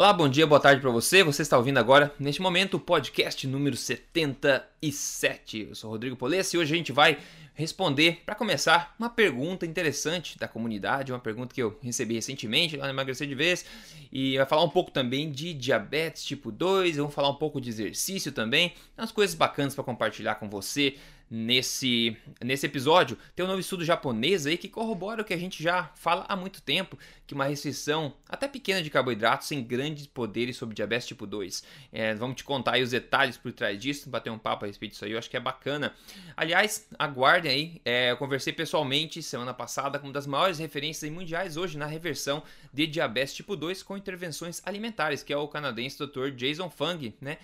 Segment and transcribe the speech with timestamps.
[0.00, 1.22] Olá, bom dia, boa tarde para você.
[1.22, 5.66] Você está ouvindo agora, neste momento, o podcast número 77.
[5.68, 7.18] Eu sou Rodrigo Polesse e hoje a gente vai
[7.52, 12.86] responder, para começar, uma pergunta interessante da comunidade, uma pergunta que eu recebi recentemente lá
[12.86, 13.66] no Emagrecer de Vez,
[14.10, 17.68] e vai falar um pouco também de diabetes tipo 2, vamos falar um pouco de
[17.68, 20.96] exercício também, umas coisas bacanas para compartilhar com você
[21.30, 25.62] nesse, nesse episódio, tem um novo estudo japonês aí que corrobora o que a gente
[25.62, 30.56] já fala há muito tempo, que uma restrição até pequena de carboidratos tem grandes poderes
[30.56, 31.62] sobre diabetes tipo 2.
[31.92, 34.92] É, vamos te contar aí os detalhes por trás disso, bater um papo a respeito
[34.92, 35.94] disso aí, eu acho que é bacana.
[36.36, 41.56] Aliás, aguardem aí, é, eu conversei pessoalmente semana passada com uma das maiores referências mundiais
[41.56, 46.30] hoje na reversão de diabetes tipo 2 com intervenções alimentares, que é o canadense Dr.
[46.30, 47.38] Jason Fung, né?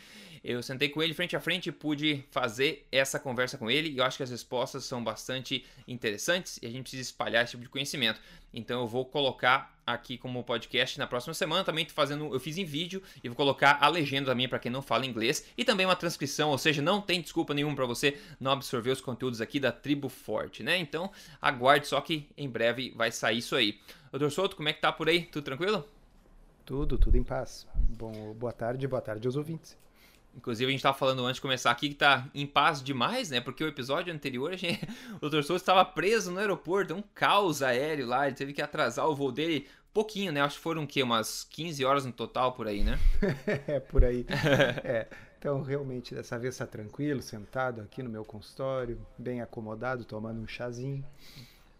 [0.48, 3.98] Eu sentei com ele frente a frente e pude fazer essa conversa com ele e
[3.98, 7.64] eu acho que as respostas são bastante interessantes e a gente precisa espalhar esse tipo
[7.64, 8.20] de conhecimento.
[8.54, 11.64] Então eu vou colocar aqui como podcast na próxima semana.
[11.64, 14.70] Também tô fazendo, eu fiz em vídeo e vou colocar a legenda também para quem
[14.70, 18.16] não fala inglês e também uma transcrição, ou seja, não tem desculpa nenhuma para você
[18.38, 20.78] não absorver os conteúdos aqui da Tribo Forte, né?
[20.78, 21.10] Então
[21.42, 23.80] aguarde só que em breve vai sair isso aí.
[24.12, 25.24] Doutor Souto, como é que tá por aí?
[25.24, 25.84] Tudo tranquilo?
[26.64, 27.66] Tudo, tudo em paz.
[27.74, 29.76] Bom, boa tarde, boa tarde aos ouvintes.
[30.36, 33.40] Inclusive, a gente estava falando antes de começar aqui que tá em paz demais, né?
[33.40, 34.86] Porque o episódio anterior, a gente,
[35.20, 35.42] o Dr.
[35.42, 39.32] Souza estava preso no aeroporto, um caos aéreo lá, ele teve que atrasar o voo
[39.32, 40.42] dele pouquinho, né?
[40.42, 41.02] Acho que foram o quê?
[41.02, 42.98] Umas 15 horas no total por aí, né?
[43.66, 44.26] é, por aí.
[44.84, 45.08] é.
[45.38, 50.46] Então, realmente, dessa vez está tranquilo, sentado aqui no meu consultório, bem acomodado, tomando um
[50.46, 51.02] chazinho.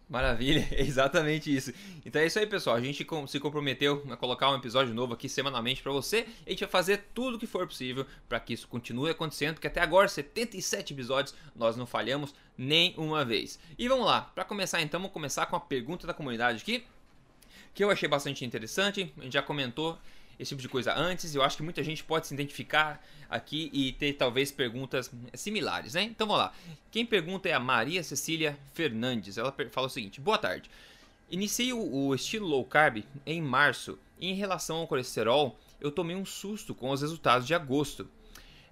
[0.09, 1.73] Maravilha, é exatamente isso.
[2.05, 2.77] Então é isso aí, pessoal.
[2.77, 6.25] A gente se comprometeu a colocar um episódio novo aqui semanalmente para você.
[6.45, 9.67] A gente vai fazer tudo o que for possível para que isso continue acontecendo, porque
[9.67, 13.59] até agora, 77 episódios, nós não falhamos nem uma vez.
[13.77, 16.85] E vamos lá, para começar então, vamos começar com a pergunta da comunidade aqui,
[17.73, 19.13] que eu achei bastante interessante.
[19.17, 19.99] A gente já comentou
[20.39, 21.33] esse tipo de coisa antes.
[21.33, 26.03] Eu acho que muita gente pode se identificar aqui e ter talvez perguntas similares, né?
[26.03, 26.53] Então vamos lá.
[26.91, 29.37] Quem pergunta é a Maria Cecília Fernandes.
[29.37, 30.69] Ela fala o seguinte: Boa tarde.
[31.29, 36.73] Iniciei o estilo low carb em março em relação ao colesterol, eu tomei um susto
[36.73, 38.07] com os resultados de agosto.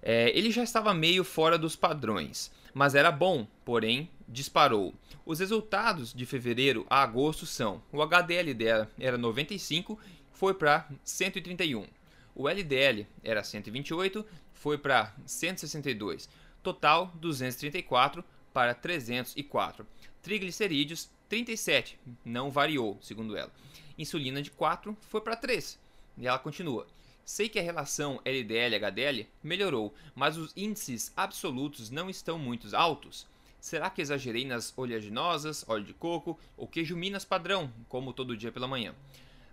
[0.02, 4.94] É, ele já estava meio fora dos padrões, mas era bom, porém disparou.
[5.24, 9.98] Os resultados de fevereiro a agosto são: o HDL dela era 95
[10.36, 11.86] foi para 131.
[12.34, 16.28] O LDL era 128, foi para 162.
[16.62, 19.86] Total 234 para 304.
[20.20, 23.50] Triglicerídeos 37, não variou, segundo ela.
[23.98, 25.78] Insulina de 4 foi para 3.
[26.18, 26.86] E ela continua.
[27.24, 33.26] Sei que a relação LDL-HDL melhorou, mas os índices absolutos não estão muito altos.
[33.58, 38.52] Será que exagerei nas oleaginosas, óleo de coco ou queijo Minas padrão, como todo dia
[38.52, 38.94] pela manhã?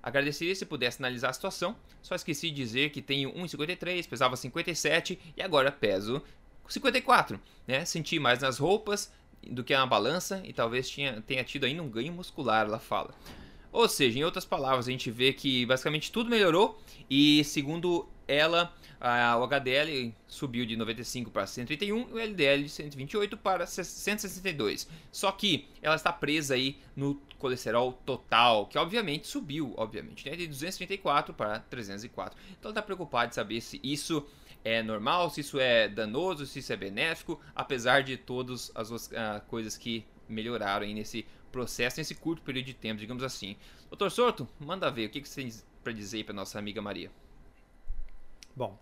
[0.04, 5.18] Agradeceria se pudesse analisar a situação, só esqueci de dizer que tenho 1,53, pesava 57
[5.38, 6.22] e agora peso
[6.68, 7.40] 54.
[7.66, 7.86] Né?
[7.86, 11.90] Senti mais nas roupas do que na balança e talvez tinha, tenha tido ainda um
[11.90, 13.14] ganho muscular, ela fala.
[13.72, 18.74] Ou seja, em outras palavras, a gente vê que basicamente tudo melhorou e, segundo ela,
[19.00, 24.88] a, o HDL subiu de 95 para 131 e o LDL de 128 para 162.
[25.12, 30.36] Só que ela está presa aí no colesterol total, que obviamente subiu, obviamente, né?
[30.36, 32.38] de 234 para 304.
[32.52, 34.26] Então ela está preocupada de saber se isso
[34.64, 39.10] é normal, se isso é danoso, se isso é benéfico, apesar de todas as uh,
[39.48, 43.58] coisas que melhoraram aí nesse processo, nesse curto período de tempo, digamos assim.
[43.90, 45.54] Doutor Sorto, manda ver, o que, que você tem
[45.84, 47.12] para dizer para nossa amiga Maria?
[48.56, 48.80] Bom,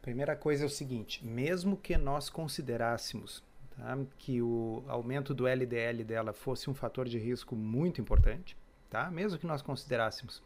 [0.00, 3.42] primeira coisa é o seguinte: mesmo que nós considerássemos
[3.76, 8.56] tá, que o aumento do LDL dela fosse um fator de risco muito importante,
[8.88, 9.10] tá?
[9.10, 10.42] mesmo que nós considerássemos,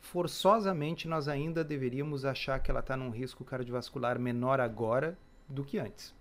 [0.00, 5.16] forçosamente nós ainda deveríamos achar que ela está num risco cardiovascular menor agora
[5.48, 6.14] do que antes.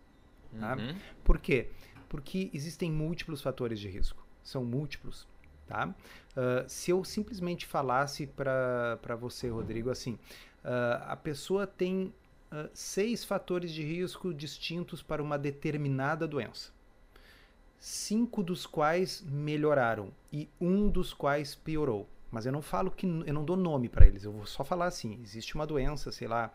[0.59, 0.75] Tá?
[0.75, 0.95] Uhum.
[1.23, 1.69] Por quê?
[2.09, 4.25] Porque existem múltiplos fatores de risco.
[4.43, 5.27] São múltiplos.
[5.67, 5.87] Tá?
[5.87, 10.19] Uh, se eu simplesmente falasse para você, Rodrigo, assim,
[10.63, 12.13] Uh, a pessoa tem
[12.51, 16.71] uh, seis fatores de risco distintos para uma determinada doença.
[17.79, 22.07] Cinco dos quais melhoraram e um dos quais piorou.
[22.29, 24.85] Mas eu não falo que eu não dou nome para eles, eu vou só falar
[24.85, 26.53] assim: existe uma doença, sei lá,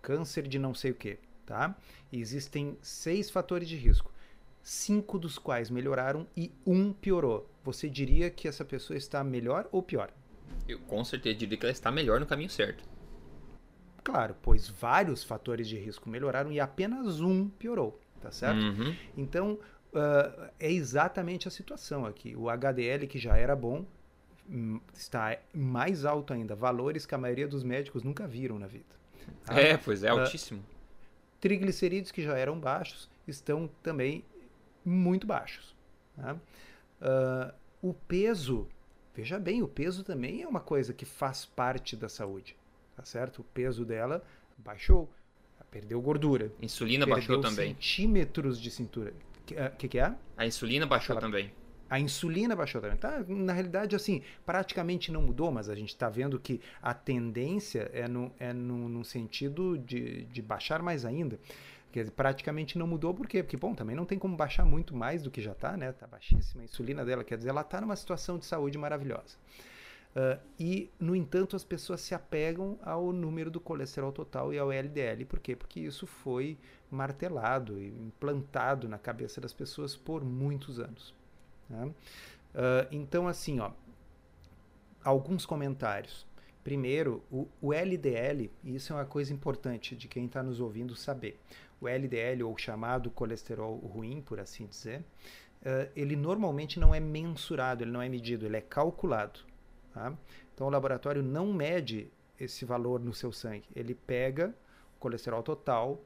[0.00, 1.74] câncer de não sei o que, tá?
[2.12, 4.12] E existem seis fatores de risco,
[4.62, 7.50] cinco dos quais melhoraram e um piorou.
[7.64, 10.10] Você diria que essa pessoa está melhor ou pior?
[10.68, 12.84] Eu com certeza diria que ela está melhor no caminho certo.
[14.08, 18.58] Claro, pois vários fatores de risco melhoraram e apenas um piorou, tá certo?
[18.58, 18.96] Uhum.
[19.14, 19.58] Então,
[19.92, 22.34] uh, é exatamente a situação aqui.
[22.34, 23.84] O HDL, que já era bom,
[24.48, 28.86] hum, está mais alto ainda, valores que a maioria dos médicos nunca viram na vida.
[29.44, 29.60] Tá?
[29.60, 30.60] É, pois é, ah, altíssimo.
[30.60, 30.64] Uh,
[31.38, 34.24] triglicerídeos que já eram baixos estão também
[34.82, 35.76] muito baixos.
[36.16, 36.32] Tá?
[36.32, 38.66] Uh, o peso,
[39.14, 42.56] veja bem, o peso também é uma coisa que faz parte da saúde,
[42.98, 43.42] tá certo?
[43.42, 44.24] O peso dela
[44.58, 45.08] baixou,
[45.70, 46.50] perdeu gordura.
[46.60, 47.74] Insulina baixou também.
[47.74, 49.12] centímetros de cintura.
[49.12, 50.12] O que, uh, que, que, é?
[50.36, 51.52] A insulina baixou Ela, também.
[51.88, 52.96] A insulina baixou também.
[52.96, 57.88] Tá, na realidade, assim, praticamente não mudou, mas a gente está vendo que a tendência
[57.94, 61.38] é no, é no, no sentido de, de baixar mais ainda.
[61.92, 63.44] Quer dizer, praticamente não mudou, por quê?
[63.44, 65.90] Porque, bom, também não tem como baixar muito mais do que já está, né?
[65.90, 69.36] Está baixíssima a insulina dela, quer dizer, ela está numa situação de saúde maravilhosa.
[70.18, 74.72] Uh, e, no entanto, as pessoas se apegam ao número do colesterol total e ao
[74.72, 75.24] LDL.
[75.24, 75.54] Por quê?
[75.54, 76.58] Porque isso foi
[76.90, 81.14] martelado e implantado na cabeça das pessoas por muitos anos.
[81.70, 81.86] Né?
[81.86, 81.94] Uh,
[82.90, 83.70] então, assim, ó,
[85.04, 86.26] alguns comentários.
[86.64, 90.96] Primeiro, o, o LDL, e isso é uma coisa importante de quem está nos ouvindo
[90.96, 91.38] saber.
[91.80, 94.98] O LDL, ou chamado colesterol ruim, por assim dizer,
[95.62, 99.46] uh, ele normalmente não é mensurado, ele não é medido, ele é calculado.
[99.98, 100.12] Tá?
[100.54, 102.08] Então, o laboratório não mede
[102.38, 103.68] esse valor no seu sangue.
[103.74, 104.54] Ele pega
[104.96, 106.00] o colesterol total,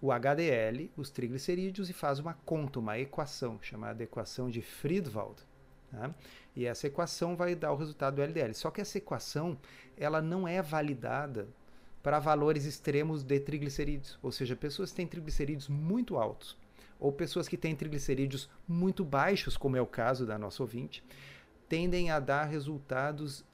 [0.00, 5.36] o HDL, os triglicerídeos, e faz uma conta, uma equação, chamada equação de Friedwald.
[5.92, 6.12] Tá?
[6.56, 8.52] E essa equação vai dar o resultado do LDL.
[8.52, 9.56] Só que essa equação
[9.96, 11.46] ela não é validada
[12.02, 16.58] para valores extremos de triglicerídeos, ou seja, pessoas que têm triglicerídeos muito altos,
[16.98, 21.02] ou pessoas que têm triglicerídeos muito baixos, como é o caso da nossa ouvinte,
[21.68, 23.44] tendem a dar resultados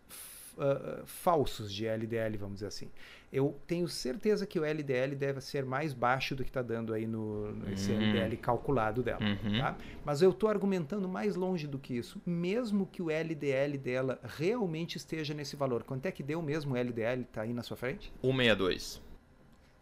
[0.56, 2.90] uh, falsos de LDL, vamos dizer assim.
[3.32, 7.06] Eu tenho certeza que o LDL deve ser mais baixo do que está dando aí
[7.06, 8.00] no, nesse uhum.
[8.00, 9.20] LDL calculado dela.
[9.22, 9.58] Uhum.
[9.58, 9.76] Tá?
[10.04, 12.20] Mas eu estou argumentando mais longe do que isso.
[12.26, 15.84] Mesmo que o LDL dela realmente esteja nesse valor.
[15.84, 17.22] Quanto é que deu mesmo o LDL?
[17.22, 18.12] Está aí na sua frente?
[18.20, 19.00] 162.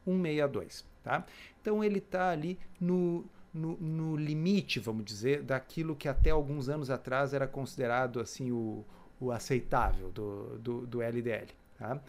[0.05, 0.85] 162.
[1.03, 1.25] Tá?
[1.63, 6.91] Então ele está ali no, no, no, limite, vamos dizer, daquilo que até alguns anos
[6.91, 8.85] atrás era considerado assim o,
[9.21, 11.49] o aceitável do, do, do LDL.
[11.79, 12.01] Tá?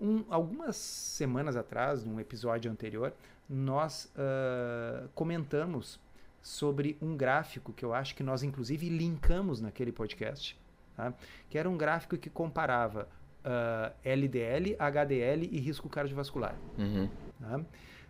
[0.00, 3.12] Um, algumas semanas atrás, num episódio anterior,
[3.48, 6.00] nós uh, comentamos
[6.42, 10.58] sobre um gráfico que eu acho que nós inclusive linkamos naquele podcast,
[10.96, 11.12] tá?
[11.50, 13.08] que era um gráfico que comparava
[13.44, 16.54] uh, LDL, HDL e risco cardiovascular.
[16.78, 17.08] Uhum.
[17.40, 17.60] Tá?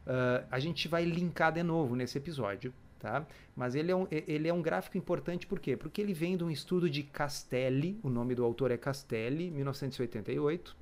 [0.09, 3.27] Uh, a gente vai linkar de novo nesse episódio, tá?
[3.55, 5.77] Mas ele é, um, ele é um gráfico importante por quê?
[5.77, 10.75] Porque ele vem de um estudo de Castelli, o nome do autor é Castelli, 1988,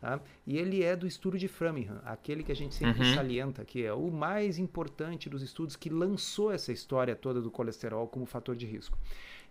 [0.00, 0.18] Tá?
[0.46, 3.14] E ele é do estudo de Framingham, aquele que a gente sempre uhum.
[3.14, 8.08] salienta, que é o mais importante dos estudos que lançou essa história toda do colesterol
[8.08, 8.98] como fator de risco.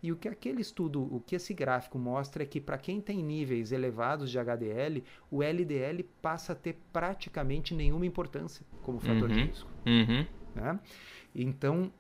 [0.02, 3.22] E o que aquele estudo, o que esse gráfico mostra é que para quem tem
[3.22, 9.36] níveis elevados de HDL, o LDL passa a ter praticamente nenhuma importância como fator uhum.
[9.36, 9.70] de risco.
[9.86, 10.26] Uhum.
[10.56, 10.80] Né?
[11.36, 11.92] Então,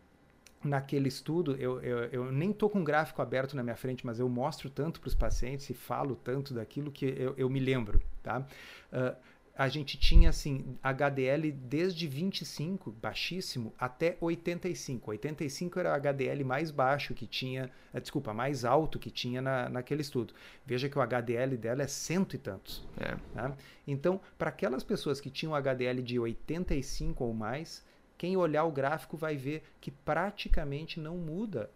[0.63, 4.19] naquele estudo, eu, eu, eu nem estou com um gráfico aberto na minha frente, mas
[4.19, 8.01] eu mostro tanto para os pacientes e falo tanto daquilo que eu, eu me lembro,
[8.24, 8.46] tá?
[8.92, 9.16] Uh,
[9.60, 15.12] a gente tinha assim HDL desde 25, baixíssimo, até 85.
[15.12, 19.68] 85 era o HDL mais baixo que tinha, uh, desculpa, mais alto que tinha na,
[19.68, 20.34] naquele estudo.
[20.66, 22.88] Veja que o HDL dela é cento e tantos.
[22.98, 23.18] É.
[23.34, 23.54] Tá?
[23.86, 27.86] Então, para aquelas pessoas que tinham HDL de 85 ou mais,
[28.18, 31.70] quem olhar o gráfico vai ver que praticamente não muda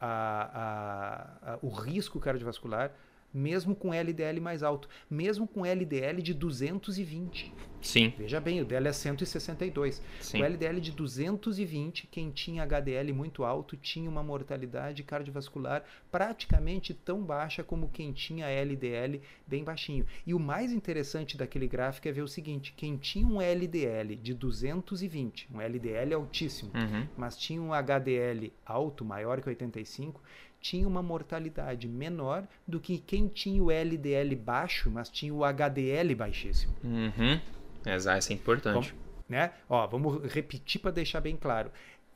[0.00, 2.92] a, a, a, o risco cardiovascular
[3.32, 7.52] mesmo com LDL mais alto, mesmo com LDL de 220.
[7.80, 8.12] Sim.
[8.18, 10.02] Veja bem, o dela é 162.
[10.20, 10.40] Sim.
[10.40, 17.22] O LDL de 220, quem tinha HDL muito alto tinha uma mortalidade cardiovascular praticamente tão
[17.22, 20.06] baixa como quem tinha LDL bem baixinho.
[20.26, 24.34] E o mais interessante daquele gráfico é ver o seguinte: quem tinha um LDL de
[24.34, 27.06] 220, um LDL altíssimo, uhum.
[27.16, 30.20] mas tinha um HDL alto, maior que 85,
[30.60, 36.14] tinha uma mortalidade menor do que quem tinha o LDL baixo, mas tinha o HDL
[36.14, 36.74] baixíssimo.
[36.82, 37.40] Uhum.
[37.86, 38.92] Exato, isso é importante.
[38.92, 39.52] Como, né?
[39.68, 41.70] Ó, vamos repetir para deixar bem claro.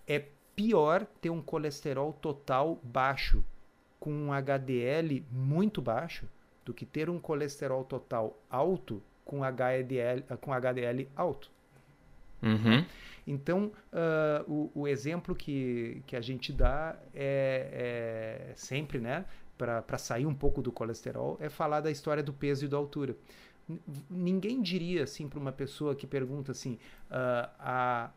[0.06, 0.24] É
[0.56, 3.44] pior ter um colesterol total baixo
[3.98, 6.28] com um HDL muito baixo
[6.64, 11.50] do que ter um colesterol total alto com HDL, com HDL alto.
[12.42, 12.84] Uhum.
[13.26, 19.24] Então, uh, o, o, exemplo que, que a gente dá é, é sempre, né,
[19.56, 23.16] para sair um pouco do colesterol, é falar da história do peso e da altura.
[24.10, 26.78] Ninguém diria assim para uma pessoa que pergunta assim:
[27.10, 28.10] uh, a,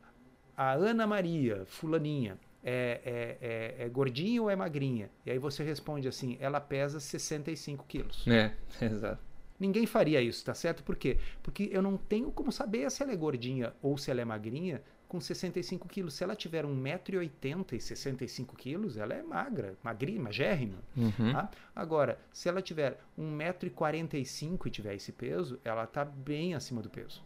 [0.58, 5.10] a Ana Maria, fulaninha, é, é, é, é gordinha ou é magrinha?
[5.24, 8.28] E aí você responde assim, ela pesa 65 quilos.
[8.28, 8.54] É,
[8.84, 9.24] exato.
[9.60, 10.84] Ninguém faria isso, tá certo?
[10.84, 11.18] Por quê?
[11.42, 14.82] Porque eu não tenho como saber se ela é gordinha ou se ela é magrinha
[15.08, 16.14] com 65 quilos.
[16.14, 20.78] Se ela tiver 1,80m e 65 quilos, ela é magra, magrinha, magérrima.
[20.98, 21.32] Uhum.
[21.32, 21.50] Tá?
[21.76, 27.24] Agora, se ela tiver 1,45m e tiver esse peso, ela está bem acima do peso.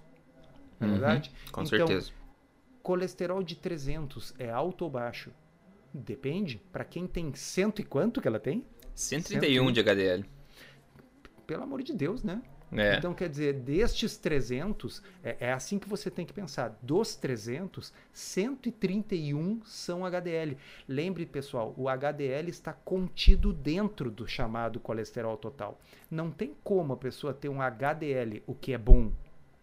[0.80, 1.32] Não é Uhum, verdade?
[1.52, 2.12] Com Então, certeza.
[2.84, 5.32] Colesterol de 300 é alto ou baixo?
[5.94, 6.62] Depende.
[6.72, 8.64] Para quem tem cento e quanto que ela tem?
[8.94, 10.26] 131 de HDL.
[11.50, 12.44] Pelo amor de Deus, né?
[12.72, 12.96] É.
[12.96, 16.78] Então, quer dizer, destes 300, é, é assim que você tem que pensar.
[16.80, 20.56] Dos 300, 131 são HDL.
[20.88, 25.82] Lembre, pessoal, o HDL está contido dentro do chamado colesterol total.
[26.12, 29.12] Não tem como a pessoa ter um HDL, o que é bom,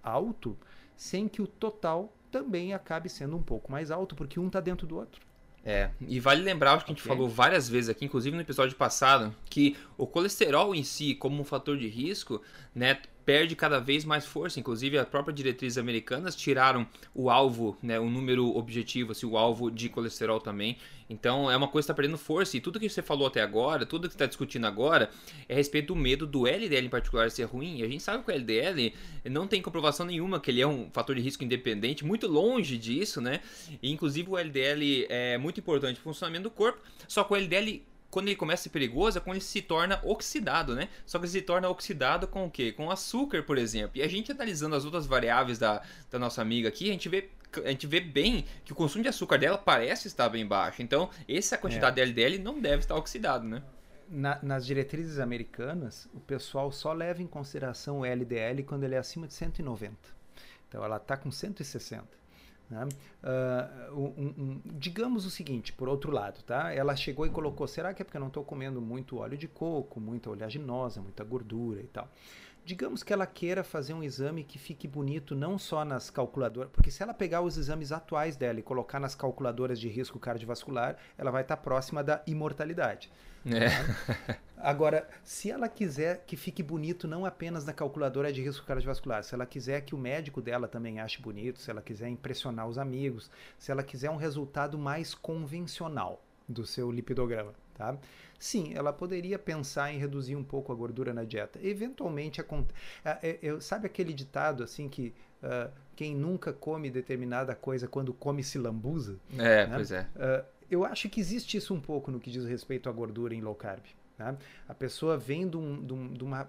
[0.02, 0.58] alto,
[0.96, 4.88] sem que o total também acabe sendo um pouco mais alto, porque um está dentro
[4.88, 5.24] do outro.
[5.68, 8.76] É, e vale lembrar, acho que a gente falou várias vezes aqui, inclusive no episódio
[8.76, 12.40] passado, que o colesterol em si, como um fator de risco,
[12.72, 14.60] né, perde cada vez mais força.
[14.60, 19.68] Inclusive, as próprias diretrizes americanas tiraram o alvo, né, o número objetivo, assim, o alvo
[19.68, 20.78] de colesterol também.
[21.10, 22.56] Então, é uma coisa que está perdendo força.
[22.56, 25.10] E tudo que você falou até agora, tudo que está discutindo agora,
[25.48, 27.78] é a respeito do medo do LDL em particular ser ruim.
[27.78, 30.88] E a gente sabe que o LDL não tem comprovação nenhuma que ele é um
[30.92, 33.40] fator de risco independente, muito longe disso, né?
[33.82, 36.80] E, inclusive, o LDL é muito importante para o funcionamento do corpo.
[37.08, 40.00] Só que o LDL quando ele começa a ser perigoso é quando ele se torna
[40.04, 40.88] oxidado, né?
[41.04, 42.72] Só que ele se torna oxidado com o quê?
[42.72, 43.92] Com açúcar, por exemplo.
[43.98, 47.28] E a gente analisando as outras variáveis da, da nossa amiga aqui, a gente vê
[47.64, 50.82] a gente vê bem que o consumo de açúcar dela parece estar bem baixo.
[50.82, 53.62] Então, essa quantidade de LDL não deve estar oxidado, né?
[54.10, 58.98] Na- nas diretrizes americanas, o pessoal só leva em consideração o LDL quando ele é
[58.98, 59.96] acima de 190.
[60.68, 62.04] Então ela está com 160.
[62.70, 62.86] Né?
[63.92, 66.72] Um- um- um- digamos o seguinte, por outro lado, tá?
[66.72, 69.48] Ela chegou e colocou: será que é porque eu não estou comendo muito óleo de
[69.48, 72.08] coco, muita oleaginosa, muita gordura e tal?
[72.66, 76.90] Digamos que ela queira fazer um exame que fique bonito não só nas calculadoras, porque
[76.90, 81.30] se ela pegar os exames atuais dela e colocar nas calculadoras de risco cardiovascular, ela
[81.30, 83.08] vai estar próxima da imortalidade.
[83.46, 83.68] É.
[84.58, 89.32] Agora, se ela quiser que fique bonito não apenas na calculadora de risco cardiovascular, se
[89.32, 93.30] ela quiser que o médico dela também ache bonito, se ela quiser impressionar os amigos,
[93.60, 97.96] se ela quiser um resultado mais convencional do seu lipidograma, tá?
[98.38, 101.58] Sim, ela poderia pensar em reduzir um pouco a gordura na dieta.
[101.62, 102.40] Eventualmente,
[103.22, 108.42] é- é- sabe aquele ditado assim que ah, quem nunca come determinada coisa quando come
[108.42, 109.18] se lambuza?
[109.38, 109.74] É, Né?
[109.74, 110.02] pois é.
[110.16, 113.40] Uh, eu acho que existe isso um pouco no que diz respeito à gordura em
[113.40, 113.82] low carb.
[114.18, 114.36] Né?
[114.68, 116.48] A pessoa vem de, um- de um- de uma uh,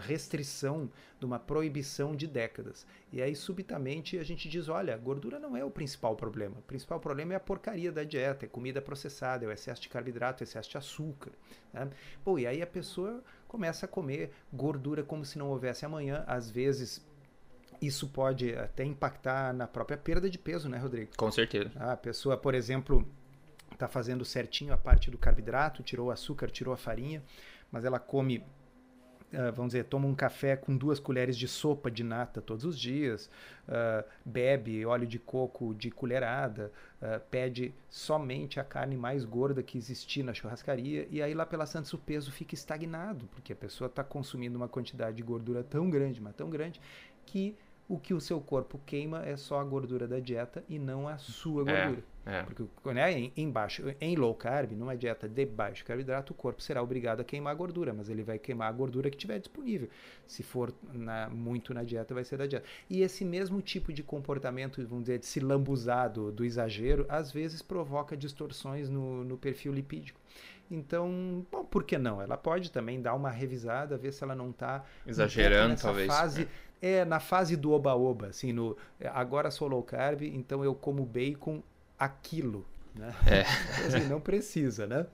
[0.00, 2.86] restrição, de uma proibição de décadas.
[3.12, 6.56] E aí, subitamente, a gente diz: olha, gordura não é o principal problema.
[6.58, 9.88] O principal problema é a porcaria da dieta, é comida processada, é o excesso de
[9.88, 11.30] carboidrato, é o excesso de açúcar.
[11.72, 11.88] né?
[12.24, 16.24] Pô, e aí a pessoa começa a comer gordura como se não houvesse amanhã.
[16.26, 17.06] Às vezes,
[17.80, 21.12] isso pode até impactar na própria perda de peso, né, Rodrigo?
[21.16, 21.70] Com certeza.
[21.76, 23.06] A pessoa, por exemplo,
[23.82, 27.20] está fazendo certinho a parte do carboidrato, tirou o açúcar, tirou a farinha,
[27.70, 28.44] mas ela come,
[29.34, 32.78] ah, vamos dizer, toma um café com duas colheres de sopa de nata todos os
[32.78, 33.28] dias,
[33.68, 36.70] ah, bebe óleo de coco de colherada,
[37.00, 41.66] ah, pede somente a carne mais gorda que existir na churrascaria, e aí lá pela
[41.66, 45.90] Santos o peso fica estagnado, porque a pessoa está consumindo uma quantidade de gordura tão
[45.90, 46.80] grande, mas tão grande,
[47.26, 47.56] que
[47.94, 51.18] o que o seu corpo queima é só a gordura da dieta e não a
[51.18, 51.84] sua É.
[51.84, 52.04] gordura.
[52.24, 52.42] É.
[52.44, 56.62] Porque né, em, em baixo, em low carb, numa dieta de baixo carboidrato, o corpo
[56.62, 59.88] será obrigado a queimar a gordura, mas ele vai queimar a gordura que tiver disponível.
[60.26, 62.64] Se for na- muito na dieta, vai ser da dieta.
[62.88, 67.30] E esse mesmo tipo de comportamento, vamos dizer, de se lambuzar do, do exagero, às
[67.32, 70.18] vezes provoca distorções no, no perfil lipídico.
[70.70, 72.22] Então, bom, por que não?
[72.22, 76.06] Ela pode também dar uma revisada, ver se ela não está Exagerando, nessa talvez.
[76.06, 76.48] Fase, é,
[77.04, 81.62] na fase do oba-oba, assim, no é, agora sou low carb, então eu como bacon
[81.98, 83.14] aquilo, né?
[83.26, 83.42] É.
[83.86, 85.06] Assim, não precisa, né?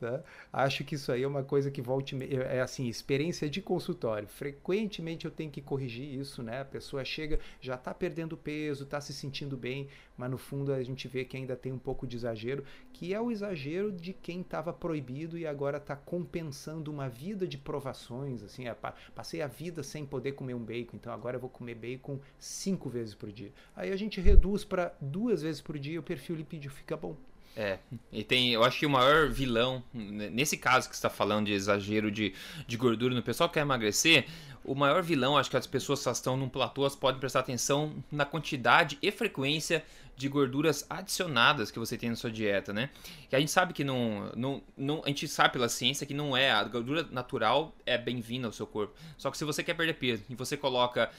[0.00, 0.22] Tá?
[0.50, 4.26] Acho que isso aí é uma coisa que volte me- é assim, experiência de consultório.
[4.26, 6.62] Frequentemente eu tenho que corrigir isso, né?
[6.62, 10.82] A pessoa chega, já está perdendo peso, está se sentindo bem, mas no fundo a
[10.82, 12.64] gente vê que ainda tem um pouco de exagero,
[12.94, 17.58] que é o exagero de quem estava proibido e agora está compensando uma vida de
[17.58, 21.40] provações, assim, é, pa- passei a vida sem poder comer um bacon, então agora eu
[21.40, 23.52] vou comer bacon cinco vezes por dia.
[23.76, 27.29] Aí a gente reduz para duas vezes por dia, o perfil lipídico fica bom.
[27.56, 27.78] É,
[28.12, 31.52] e tem, eu acho que o maior vilão, nesse caso que você está falando de
[31.52, 32.32] exagero de,
[32.66, 34.26] de gordura no pessoal que quer emagrecer,
[34.64, 37.92] o maior vilão, acho que as pessoas que estão num platô, elas podem prestar atenção
[38.10, 39.84] na quantidade e frequência
[40.20, 42.90] de gorduras adicionadas que você tem na sua dieta, né?
[43.30, 46.36] Que a gente sabe que não, não, não a gente sabe pela ciência que não
[46.36, 48.94] é a gordura natural é bem-vinda ao seu corpo.
[49.16, 51.10] Só que se você quer perder peso e você coloca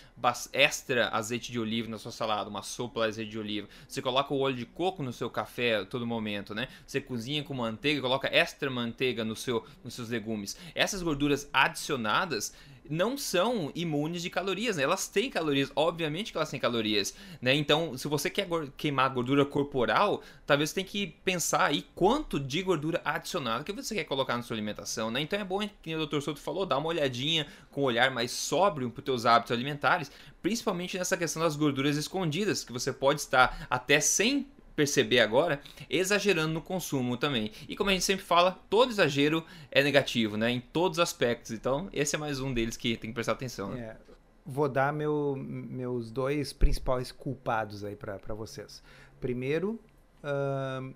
[0.53, 4.35] extra azeite de oliva na sua salada, uma sopa de azeite de oliva, você coloca
[4.35, 6.67] o óleo de coco no seu café todo momento, né?
[6.85, 10.55] Você cozinha com manteiga, coloca extra manteiga no seu, nos seus legumes.
[10.75, 12.53] Essas gorduras adicionadas
[12.89, 14.83] não são imunes de calorias, né?
[14.83, 17.53] Elas têm calorias, obviamente que elas têm calorias, né?
[17.55, 22.61] Então, se você quer queimar gordura corporal, talvez você tenha que pensar aí quanto de
[22.61, 25.21] gordura adicionada que você quer colocar na sua alimentação, né?
[25.21, 26.21] Então é bom, que o Dr.
[26.21, 30.11] Souto falou, dar uma olhadinha com um olhar mais sóbrio para os teus hábitos alimentares,
[30.41, 36.53] principalmente nessa questão das gorduras escondidas, que você pode estar até sem perceber agora, exagerando
[36.53, 37.51] no consumo também.
[37.67, 40.49] E como a gente sempre fala, todo exagero é negativo, né?
[40.49, 41.51] Em todos os aspectos.
[41.51, 43.71] Então, esse é mais um deles que tem que prestar atenção.
[43.71, 43.81] Né?
[43.81, 43.97] É,
[44.45, 48.81] vou dar meu, meus dois principais culpados aí para vocês.
[49.19, 49.79] Primeiro,
[50.23, 50.93] uh,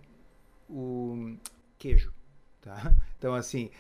[0.70, 1.36] o
[1.78, 2.12] queijo,
[2.62, 2.94] tá?
[3.18, 3.72] Então, assim,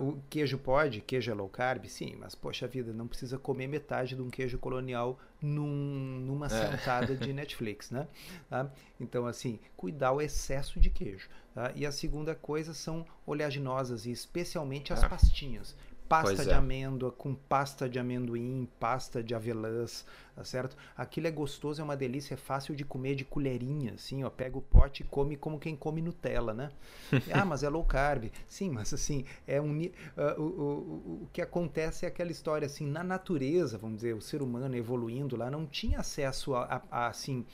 [0.00, 4.14] o queijo pode, queijo é low carb, sim, mas poxa vida, não precisa comer metade
[4.14, 6.48] de um queijo colonial num, numa é.
[6.48, 8.06] sentada de Netflix, né?
[8.48, 8.70] Tá?
[9.00, 11.28] Então, assim, cuidar o excesso de queijo.
[11.54, 11.72] Tá?
[11.74, 15.08] E a segunda coisa são oleaginosas, e especialmente as ah.
[15.08, 15.74] pastinhas
[16.08, 16.54] pasta de é.
[16.54, 20.04] amêndoa com pasta de amendoim, pasta de avelãs,
[20.36, 20.76] tá certo?
[20.96, 24.58] Aquilo é gostoso, é uma delícia, é fácil de comer de colherinha, assim, ó, pega
[24.58, 26.70] o pote e come como quem come Nutella, né?
[27.32, 28.30] ah, mas é low carb.
[28.46, 29.90] Sim, mas assim, é um uh,
[30.38, 34.42] o, o, o que acontece é aquela história assim, na natureza, vamos dizer, o ser
[34.42, 37.44] humano evoluindo lá não tinha acesso a, a, a assim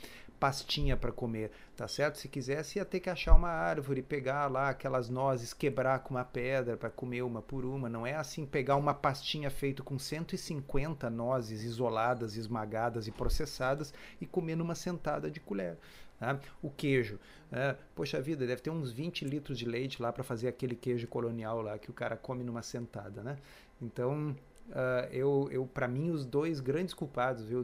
[0.41, 2.17] pastinha para comer, tá certo?
[2.17, 6.25] Se quisesse ia ter que achar uma árvore, pegar lá aquelas nozes, quebrar com uma
[6.25, 7.87] pedra para comer uma por uma.
[7.87, 14.25] Não é assim pegar uma pastinha feita com 150 nozes isoladas, esmagadas e processadas e
[14.25, 15.77] comer numa sentada de colher.
[16.19, 16.39] Tá?
[16.59, 17.19] O queijo,
[17.51, 21.07] é, poxa vida, deve ter uns 20 litros de leite lá para fazer aquele queijo
[21.07, 23.37] colonial lá que o cara come numa sentada, né?
[23.79, 24.35] Então
[24.69, 27.63] Uh, eu, eu para mim, os dois grandes culpados, viu,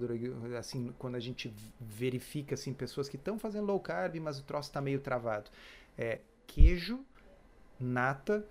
[0.57, 4.69] assim, quando a gente verifica, assim, pessoas que estão fazendo low carb, mas o troço
[4.69, 5.49] está meio travado,
[5.97, 6.99] é queijo,
[7.79, 8.45] nata,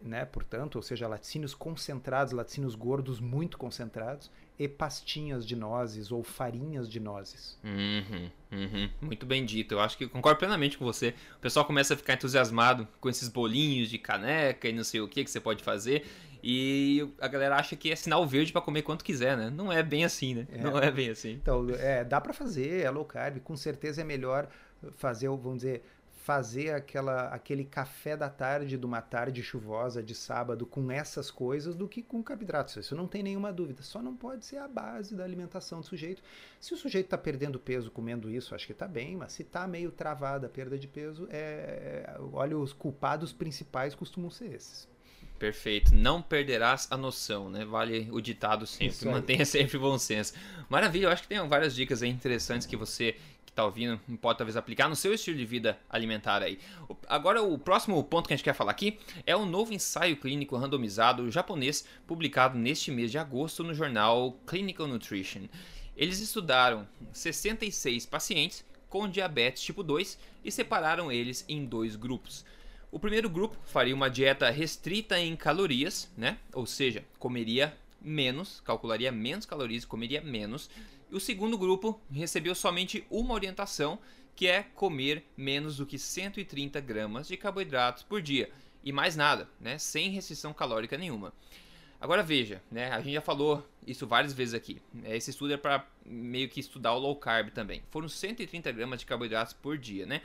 [0.00, 6.22] né, portanto, ou seja, laticínios concentrados, laticínios gordos muito concentrados, e pastinhas de nozes ou
[6.22, 7.58] farinhas de nozes.
[7.62, 8.90] Uhum, uhum.
[9.02, 9.74] Muito bem dito.
[9.74, 11.14] Eu acho que concordo plenamente com você.
[11.36, 15.08] O pessoal começa a ficar entusiasmado com esses bolinhos de caneca e não sei o
[15.08, 16.06] que que você pode fazer.
[16.48, 19.50] E a galera acha que é sinal verde para comer quanto quiser, né?
[19.50, 20.46] Não é bem assim, né?
[20.52, 20.58] É.
[20.62, 21.32] Não é bem assim.
[21.32, 24.46] Então, é, dá para fazer, é low carb, com certeza é melhor
[24.94, 25.82] fazer, vamos dizer,
[26.12, 31.74] fazer aquela, aquele café da tarde de uma tarde chuvosa de sábado com essas coisas
[31.74, 32.76] do que com carboidratos.
[32.76, 33.82] Isso não tem nenhuma dúvida.
[33.82, 36.22] Só não pode ser a base da alimentação do sujeito.
[36.60, 39.66] Se o sujeito está perdendo peso comendo isso, acho que está bem, mas se está
[39.66, 44.94] meio travada a perda de peso, é, é, olha, os culpados principais costumam ser esses.
[45.38, 45.94] Perfeito.
[45.94, 47.64] Não perderás a noção, né?
[47.64, 49.08] Vale o ditado sempre.
[49.08, 50.34] Mantenha sempre bom senso.
[50.68, 54.56] Maravilha, eu acho que tem várias dicas interessantes que você que está ouvindo pode talvez
[54.56, 56.58] aplicar no seu estilo de vida alimentar aí.
[57.08, 60.16] Agora, o próximo ponto que a gente quer falar aqui é o um novo ensaio
[60.16, 65.42] clínico randomizado japonês publicado neste mês de agosto no jornal Clinical Nutrition.
[65.96, 72.44] Eles estudaram 66 pacientes com diabetes tipo 2 e separaram eles em dois grupos.
[72.90, 76.38] O primeiro grupo faria uma dieta restrita em calorias, né?
[76.52, 80.70] Ou seja, comeria menos, calcularia menos calorias, comeria menos.
[81.10, 83.98] E o segundo grupo recebeu somente uma orientação,
[84.34, 88.50] que é comer menos do que 130 gramas de carboidratos por dia
[88.84, 89.78] e mais nada, né?
[89.78, 91.32] Sem restrição calórica nenhuma.
[92.00, 92.92] Agora veja, né?
[92.92, 94.80] A gente já falou isso várias vezes aqui.
[95.04, 97.82] Esse estudo é para meio que estudar o low carb também.
[97.90, 100.20] Foram 130 gramas de carboidratos por dia, né?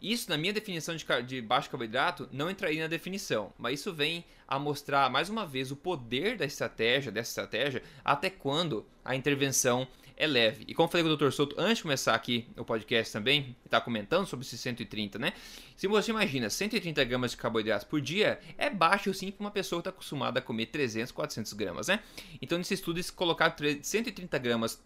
[0.00, 4.24] Isso, na minha definição de, de baixo carboidrato, não entraria na definição, mas isso vem
[4.46, 9.88] a mostrar mais uma vez o poder da estratégia, dessa estratégia, até quando a intervenção
[10.16, 10.64] é leve.
[10.68, 11.32] E como falei com o Dr.
[11.32, 15.32] Souto antes de começar aqui o podcast também, está comentando sobre esses 130, né?
[15.76, 19.80] Se você imagina 130 gramas de carboidratos por dia, é baixo sim para uma pessoa
[19.80, 22.00] que está acostumada a comer 300, 400 gramas, né?
[22.40, 24.80] Então nesse estudo eles colocaram 130 gramas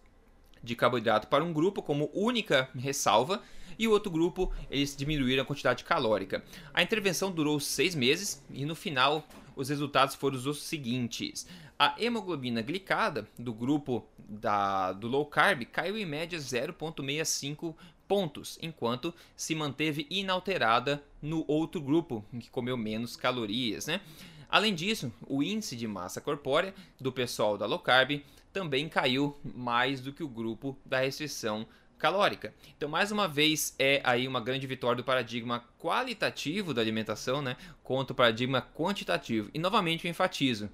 [0.63, 3.43] de carboidrato para um grupo como única ressalva
[3.79, 6.45] e o outro grupo eles diminuíram a quantidade calórica.
[6.75, 11.47] A intervenção durou seis meses e no final os resultados foram os seguintes:
[11.79, 17.75] a hemoglobina glicada do grupo da, do low carb caiu em média 0,65
[18.09, 23.87] pontos, enquanto se manteve inalterada no outro grupo, que comeu menos calorias.
[23.87, 24.01] Né?
[24.49, 30.01] Além disso, o índice de massa corpórea do pessoal da low carb também caiu mais
[30.01, 31.67] do que o grupo da restrição
[31.99, 32.55] calórica.
[32.77, 37.57] Então, mais uma vez, é aí uma grande vitória do paradigma qualitativo da alimentação, né,
[37.83, 39.51] contra o paradigma quantitativo.
[39.53, 40.71] E novamente eu enfatizo,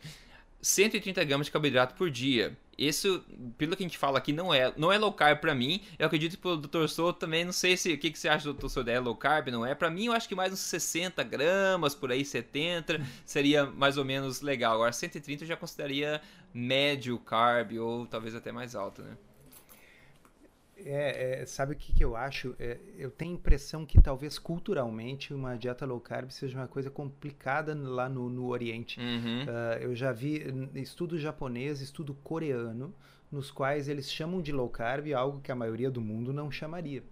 [0.65, 2.57] 130 gramas de carboidrato por dia.
[2.77, 3.25] Isso,
[3.57, 5.81] pelo que a gente fala aqui, não é, não é low carb para mim.
[5.99, 6.89] Eu acredito que o Dr.
[6.89, 8.69] Souto também, não sei se o que, que você acha do Dr.
[8.69, 9.75] Souto, é low carb, não é?
[9.75, 14.05] Para mim, eu acho que mais uns 60 gramas, por aí 70, seria mais ou
[14.05, 14.75] menos legal.
[14.75, 16.21] Agora, 130 eu já consideraria
[16.53, 19.17] médio carb ou talvez até mais alto, né?
[20.87, 22.55] É, é, sabe o que, que eu acho?
[22.59, 26.91] É, eu tenho a impressão que talvez culturalmente uma dieta low carb seja uma coisa
[26.91, 29.01] complicada lá no, no Oriente.
[29.01, 29.45] Uhum.
[29.45, 30.45] Uh, eu já vi
[30.75, 32.95] estudo japonês, estudo coreano,
[33.33, 37.03] nos quais eles chamam de low carb algo que a maioria do mundo não chamaria.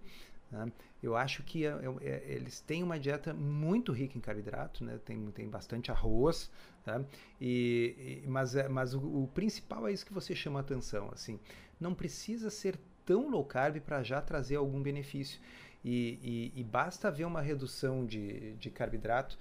[0.51, 0.71] Né?
[1.01, 4.99] Eu acho que é, é, é eles têm uma dieta muito rica em carboidrato, né?
[5.03, 6.51] tem, tem bastante arroz,
[6.83, 7.03] tá?
[7.41, 11.09] e, e, mas, mas o, o principal é isso que você chama atenção.
[11.11, 11.39] Assim,
[11.79, 15.39] não precisa ser tão low carb para já trazer algum benefício.
[15.83, 19.37] E, e, e, basta haver uma redução de, de carboidrato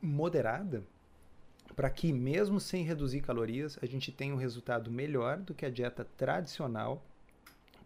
[0.00, 0.82] moderada
[1.76, 5.70] para que, mesmo sem reduzir calorias, a gente tenha um resultado melhor do que a
[5.70, 7.04] dieta tradicional,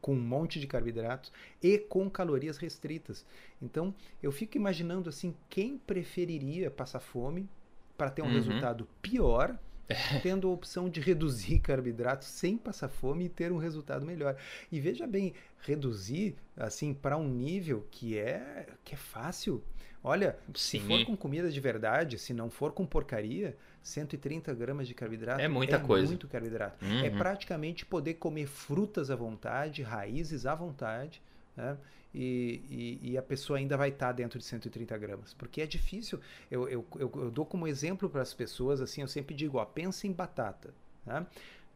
[0.00, 3.26] com um monte de carboidratos e com calorias restritas.
[3.60, 7.48] Então, eu fico imaginando assim, quem preferiria passar fome
[7.96, 8.32] para ter um uhum.
[8.32, 9.58] resultado pior
[10.22, 14.36] tendo a opção de reduzir carboidratos sem passar fome e ter um resultado melhor.
[14.70, 19.62] E veja bem, reduzir assim para um nível que é que é fácil.
[20.02, 20.80] Olha, Sim.
[20.80, 25.40] se for com comida de verdade, se não for com porcaria, 130 gramas de carboidrato
[25.40, 26.06] é muita é coisa.
[26.06, 26.84] muito carboidrato.
[26.84, 27.04] É uhum.
[27.04, 31.20] É praticamente poder comer frutas à vontade, raízes à vontade.
[31.56, 31.76] Né?
[32.14, 32.62] E,
[33.02, 35.34] e, e, a pessoa ainda vai estar tá dentro de 130 gramas.
[35.34, 36.20] Porque é difícil.
[36.50, 39.64] Eu, eu, eu, eu dou como exemplo para as pessoas, assim, eu sempre digo, ó,
[39.64, 40.72] pensa em batata.
[41.04, 41.22] Tá?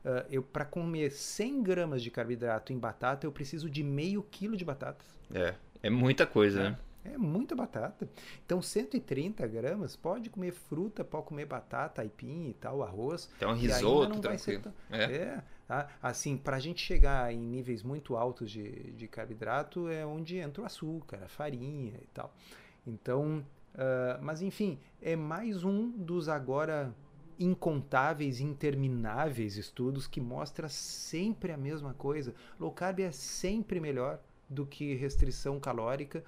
[0.05, 4.57] Uh, eu para comer 100 gramas de carboidrato em batata, eu preciso de meio quilo
[4.57, 5.07] de batatas.
[5.33, 6.71] É, é muita coisa, é.
[6.71, 6.79] né?
[7.05, 8.09] É muita batata.
[8.47, 13.29] Então, 130 gramas, pode comer fruta, pode comer batata, aipim e tal, arroz.
[13.42, 14.62] Um risoto, tranquilo.
[14.62, 14.73] Tão...
[14.90, 15.05] É.
[15.05, 15.42] é.
[15.72, 15.88] Tá?
[16.02, 20.62] Assim, para a gente chegar em níveis muito altos de, de carboidrato é onde entra
[20.62, 22.30] o açúcar, a farinha e tal.
[22.87, 23.42] Então,
[23.74, 26.94] uh, mas enfim, é mais um dos agora
[27.40, 32.35] incontáveis, intermináveis estudos que mostra sempre a mesma coisa.
[32.61, 36.22] Low carb é sempre melhor do que restrição calórica,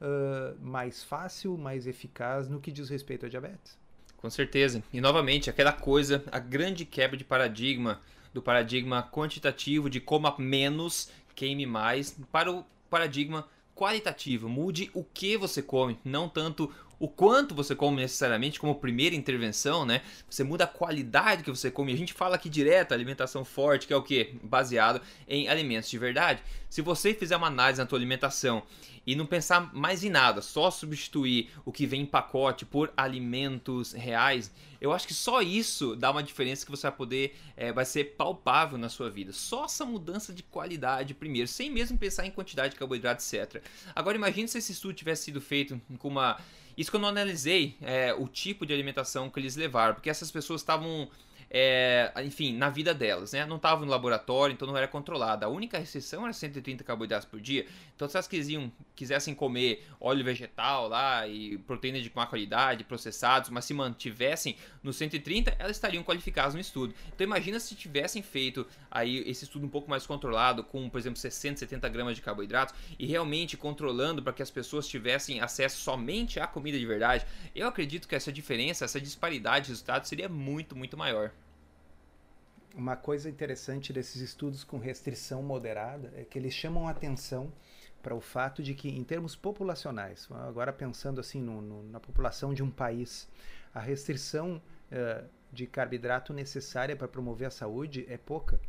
[0.00, 3.78] uh, mais fácil, mais eficaz no que diz respeito à diabetes.
[4.16, 4.82] Com certeza.
[4.90, 8.00] E novamente, aquela coisa, a grande quebra de paradigma
[8.36, 14.46] do paradigma quantitativo de coma menos, queime mais, para o paradigma qualitativo.
[14.46, 19.84] Mude o que você come, não tanto o quanto você come necessariamente como primeira intervenção,
[19.84, 20.02] né?
[20.28, 21.92] Você muda a qualidade que você come.
[21.92, 24.38] A gente fala aqui direto, alimentação forte, que é o que?
[24.42, 26.42] Baseado em alimentos de verdade.
[26.70, 28.62] Se você fizer uma análise na tua alimentação
[29.06, 33.92] e não pensar mais em nada, só substituir o que vem em pacote por alimentos
[33.92, 37.84] reais, eu acho que só isso dá uma diferença que você vai poder, é, vai
[37.84, 39.32] ser palpável na sua vida.
[39.32, 43.62] Só essa mudança de qualidade primeiro, sem mesmo pensar em quantidade de carboidrato, etc.
[43.94, 46.38] Agora imagine se esse estudo tivesse sido feito com uma
[46.76, 50.30] isso que eu não analisei é, o tipo de alimentação que eles levaram, porque essas
[50.30, 51.08] pessoas estavam
[51.48, 53.46] é, enfim, na vida delas, né?
[53.46, 55.46] Não estavam no laboratório, então não era controlada.
[55.46, 57.66] A única restrição era 130 carboidratos por dia.
[57.94, 63.48] Então, se elas quisiam, quisessem comer óleo vegetal lá e proteínas de má qualidade, processados,
[63.50, 66.94] mas se mantivessem no 130, elas estariam qualificadas no estudo.
[67.14, 71.18] Então, imagina se tivessem feito aí esse estudo um pouco mais controlado, com, por exemplo,
[71.18, 76.40] 60, 70 gramas de carboidratos e realmente controlando para que as pessoas tivessem acesso somente
[76.40, 77.24] à comida de verdade.
[77.54, 81.30] Eu acredito que essa diferença, essa disparidade de resultados seria muito, muito maior.
[82.76, 87.50] Uma coisa interessante desses estudos com restrição moderada é que eles chamam atenção
[88.02, 92.52] para o fato de que, em termos populacionais, agora pensando assim no, no, na população
[92.52, 93.26] de um país,
[93.74, 94.60] a restrição
[94.92, 98.60] uh, de carboidrato necessária para promover a saúde é pouca.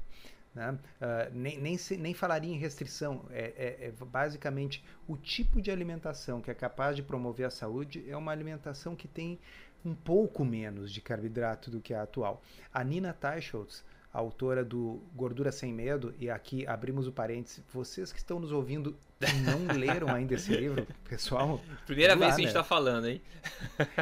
[0.55, 0.71] Né?
[0.71, 6.41] Uh, nem, nem, nem falaria em restrição, é, é, é, basicamente o tipo de alimentação
[6.41, 9.37] que é capaz de promover a saúde é uma alimentação que tem
[9.85, 12.41] um pouco menos de carboidrato do que a atual.
[12.73, 13.83] A Nina Teicholz,
[14.17, 17.63] autora do Gordura Sem Medo, e aqui abrimos o parênteses.
[17.71, 18.95] Vocês que estão nos ouvindo
[19.43, 21.61] não leram ainda esse livro, pessoal.
[21.85, 22.67] Primeira vez lá, que a gente está né?
[22.67, 23.21] falando, hein?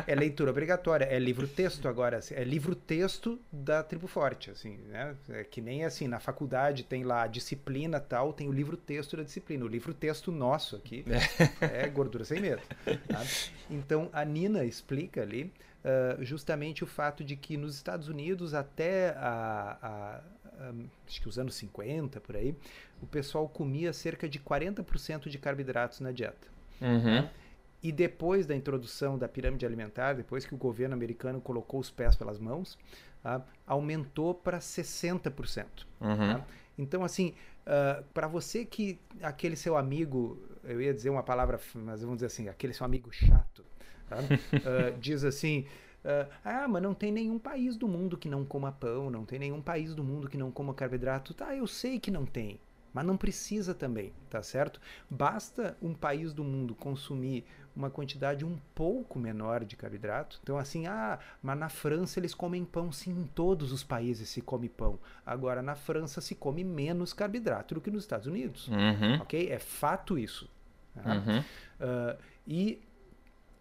[0.08, 5.15] é leitura obrigatória, é livro-texto agora, assim, é livro-texto da Tribo Forte, assim, né?
[5.30, 9.23] É que nem assim, na faculdade tem lá a disciplina tal, tem o livro-texto da
[9.23, 9.65] disciplina.
[9.65, 11.06] O livro-texto nosso aqui
[11.62, 12.62] é, é Gordura Sem Medo.
[13.08, 13.23] Tá?
[13.69, 15.51] Então, a Nina explica ali
[15.86, 20.21] uh, justamente o fato de que nos Estados Unidos até a, a
[20.71, 22.56] uh, acho que os anos 50 por aí,
[23.02, 26.48] o pessoal comia cerca de 40% de carboidratos na dieta.
[26.82, 27.28] Uhum.
[27.84, 32.15] E depois da introdução da pirâmide alimentar, depois que o governo americano colocou os pés
[32.15, 32.78] pelas mãos,
[33.24, 35.65] uh, aumentou para 60%.
[36.02, 36.17] Uhum.
[36.17, 36.45] Tá?
[36.78, 42.02] Então, assim, uh, para você que aquele seu amigo, eu ia dizer uma palavra, mas
[42.02, 43.63] vamos dizer assim, aquele seu amigo chato?
[44.12, 45.65] Uh, diz assim.
[46.04, 49.39] Uh, ah, mas não tem nenhum país do mundo que não coma pão, não tem
[49.39, 51.34] nenhum país do mundo que não coma carboidrato.
[51.34, 52.60] Tá, eu sei que não tem,
[52.94, 54.80] mas não precisa também, tá certo?
[55.10, 57.44] Basta um país do mundo consumir
[57.76, 60.39] uma quantidade um pouco menor de carboidrato.
[60.41, 62.91] Então, assim, ah, mas na França eles comem pão.
[62.91, 64.98] Sim, em todos os países se come pão.
[65.26, 68.68] Agora, na França se come menos carboidrato do que nos Estados Unidos.
[68.70, 69.22] Uhum.
[69.22, 69.50] Ok?
[69.50, 70.50] É fato isso.
[70.94, 71.15] Tá?
[71.15, 71.39] Uhum.
[71.39, 72.82] Uh, e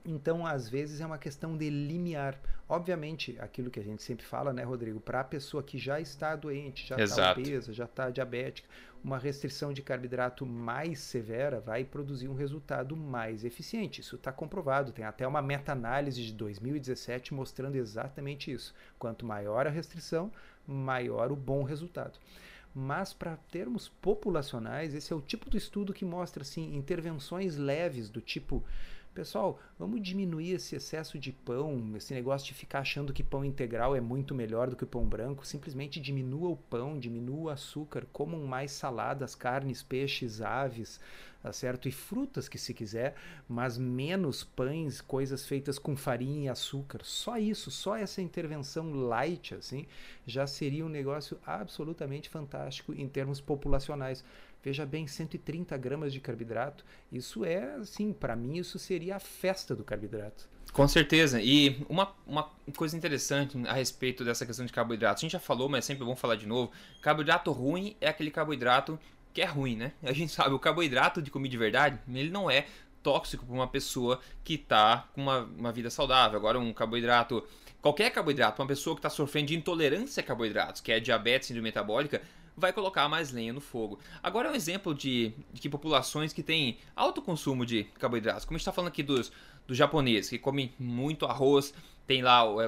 [0.05, 2.38] então, às vezes, é uma questão de limiar.
[2.69, 5.01] Obviamente, aquilo que a gente sempre fala, né, Rodrigo?
[5.01, 8.69] Para a pessoa que já está doente, já está obesa, já está diabética,
[9.03, 14.01] uma restrição de carboidrato mais severa vai produzir um resultado mais eficiente.
[14.01, 14.93] Isso está comprovado.
[14.93, 18.75] Tem até uma meta-análise de 2017 mostrando exatamente isso.
[18.99, 20.33] Quanto maior a restrição,
[20.67, 22.19] maior o bom resultado.
[22.75, 28.09] Mas para termos populacionais, esse é o tipo do estudo que mostra assim intervenções leves
[28.11, 28.64] do tipo
[29.14, 33.94] Pessoal, vamos diminuir esse excesso de pão, esse negócio de ficar achando que pão integral
[33.94, 35.46] é muito melhor do que pão branco.
[35.46, 40.98] Simplesmente diminua o pão, diminua o açúcar, comam mais saladas, carnes, peixes, aves,
[41.40, 41.88] tá certo?
[41.88, 43.14] E frutas que se quiser,
[43.48, 47.03] mas menos pães, coisas feitas com farinha e açúcar.
[47.05, 49.87] Só isso, só essa intervenção light assim,
[50.27, 54.24] já seria um negócio absolutamente fantástico em termos populacionais.
[54.64, 56.87] Veja bem, 130 gramas de carboidrato.
[57.12, 60.48] Isso é, assim, para mim, isso seria a festa do carboidrato.
[60.72, 61.38] Com certeza.
[61.38, 65.18] E uma, uma coisa interessante a respeito dessa questão de carboidrato.
[65.18, 66.72] A gente já falou, mas é sempre bom falar de novo.
[67.03, 68.98] Carboidrato ruim é aquele carboidrato
[69.35, 69.92] que é ruim, né?
[70.03, 72.66] A gente sabe, o carboidrato de comida de verdade, ele não é
[73.03, 76.38] tóxico para uma pessoa que está com uma, uma vida saudável.
[76.38, 77.46] Agora, um carboidrato,
[77.83, 81.68] qualquer carboidrato, uma pessoa que está sofrendo de intolerância a carboidratos, que é diabetes síndrome
[81.68, 82.22] metabólica,
[82.57, 83.99] vai colocar mais lenha no fogo.
[84.23, 88.57] Agora é um exemplo de, de que populações que têm alto consumo de carboidratos, como
[88.57, 89.33] a gente está falando aqui dos,
[89.67, 91.75] dos japoneses, que comem muito arroz,
[92.07, 92.59] tem lá, o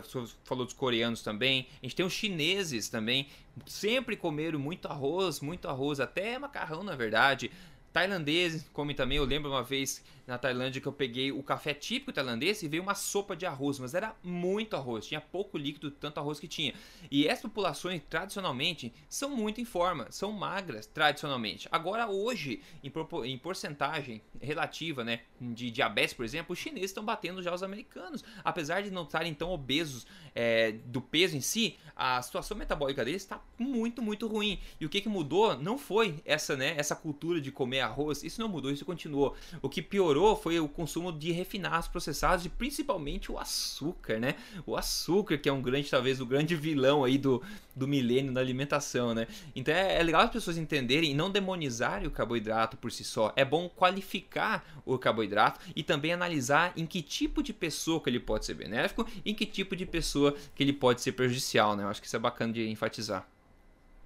[0.45, 3.29] falou dos coreanos também, a gente tem os chineses também,
[3.67, 7.51] sempre comeram muito arroz, muito arroz, até macarrão na verdade.
[7.93, 12.13] Tailandeses comem também, eu lembro uma vez na Tailândia que eu peguei o café típico
[12.13, 16.19] tailandês e veio uma sopa de arroz, mas era muito arroz, tinha pouco líquido, tanto
[16.19, 16.75] arroz que tinha.
[17.11, 21.69] E essas populações, tradicionalmente, são muito em forma, são magras, tradicionalmente.
[21.71, 22.93] Agora, hoje, em,
[23.25, 28.25] em porcentagem relativa, né, de diabetes, por exemplo, os chineses estão batendo já os americanos.
[28.45, 33.23] Apesar de não estarem tão obesos é, do peso em si, a situação metabólica deles
[33.23, 34.59] está muito, muito ruim.
[34.81, 38.41] E o que, que mudou não foi essa, né, essa cultura de comer arroz, isso
[38.41, 39.37] não mudou, isso continuou.
[39.63, 44.35] O que piorou piorou foi o consumo de refinados processados e principalmente o açúcar, né?
[44.65, 47.43] O açúcar, que é um grande, talvez, o grande vilão aí do,
[47.75, 49.27] do milênio da alimentação, né?
[49.55, 53.33] Então é, é legal as pessoas entenderem e não demonizarem o carboidrato por si só.
[53.37, 58.21] É bom qualificar o carboidrato e também analisar em que tipo de pessoa que ele
[58.21, 61.85] pode ser benéfico e em que tipo de pessoa que ele pode ser prejudicial, né?
[61.85, 63.29] Eu acho que isso é bacana de enfatizar.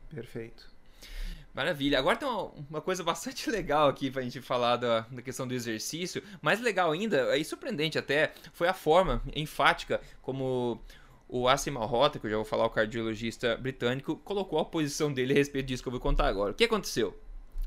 [0.09, 0.70] Perfeito.
[1.55, 1.99] Maravilha.
[1.99, 5.55] Agora tem uma, uma, coisa bastante legal aqui pra gente falar da, da questão do
[5.55, 6.23] exercício.
[6.41, 10.81] Mais legal ainda, e surpreendente até, foi a forma enfática como
[11.29, 15.37] o Malhotra, que eu já vou falar, o cardiologista britânico, colocou a posição dele a
[15.37, 16.51] respeito disso que eu vou contar agora.
[16.51, 17.17] O que aconteceu?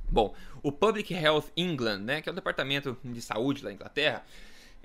[0.09, 4.23] Bom, o Public Health England, né, que é o departamento de saúde da Inglaterra,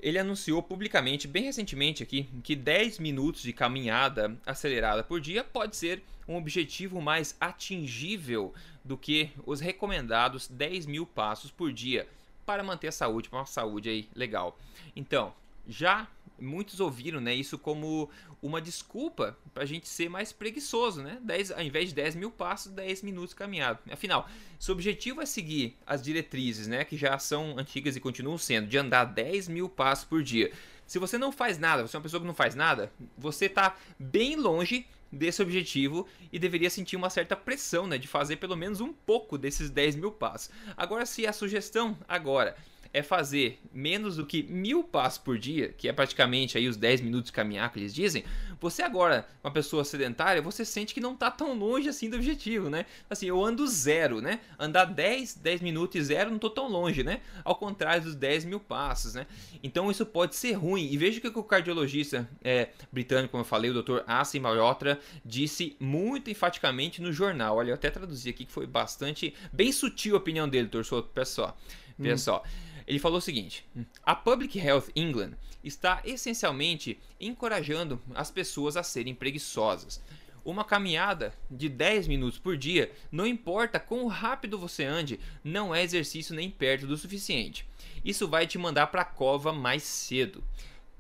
[0.01, 5.77] ele anunciou publicamente, bem recentemente aqui, que 10 minutos de caminhada acelerada por dia pode
[5.77, 8.55] ser um objetivo mais atingível
[8.89, 12.09] do que os recomendados 10 mil passos por dia
[12.47, 14.59] para manter a saúde, para uma saúde aí legal.
[14.97, 15.35] Então,
[15.69, 16.09] já
[16.41, 18.09] muitos ouviram né, isso como
[18.41, 21.19] uma desculpa para a gente ser mais preguiçoso, né?
[21.21, 23.81] 10, ao invés de 10 mil passos, 10 minutos caminhado.
[23.91, 24.27] Afinal,
[24.59, 28.69] se o objetivo é seguir as diretrizes, né, que já são antigas e continuam sendo,
[28.69, 30.51] de andar 10 mil passos por dia,
[30.87, 33.77] se você não faz nada, você é uma pessoa que não faz nada, você está
[33.99, 38.81] bem longe desse objetivo e deveria sentir uma certa pressão né, de fazer pelo menos
[38.81, 40.51] um pouco desses 10 mil passos.
[40.77, 42.57] Agora, se a sugestão agora
[42.93, 47.01] é fazer menos do que mil passos por dia, que é praticamente aí os 10
[47.01, 48.25] minutos de caminhar que eles dizem,
[48.61, 52.69] você agora, uma pessoa sedentária, você sente que não está tão longe assim do objetivo,
[52.69, 52.87] né?
[53.09, 54.41] Assim, eu ando zero, né?
[54.59, 57.21] Andar 10, 10 minutos e zero, não estou tão longe, né?
[57.45, 59.27] Ao contrário dos 10 mil passos, né?
[59.63, 60.89] Então isso pode ser ruim.
[60.91, 64.01] E veja o que o cardiologista é, britânico, como eu falei, o Dr.
[64.07, 67.57] Asim Malhotra, disse muito enfaticamente no jornal.
[67.57, 71.57] Olha, eu até traduzi aqui que foi bastante, bem sutil a opinião dele, doutor Pessoal.
[72.03, 72.81] Pessoal, hum.
[72.87, 73.67] ele falou o seguinte:
[74.05, 75.33] a Public Health England
[75.63, 80.01] está essencialmente encorajando as pessoas a serem preguiçosas.
[80.45, 85.83] Uma caminhada de 10 minutos por dia, não importa quão rápido você ande, não é
[85.83, 87.69] exercício nem perto do suficiente.
[88.05, 90.43] Isso vai te mandar para a cova mais cedo.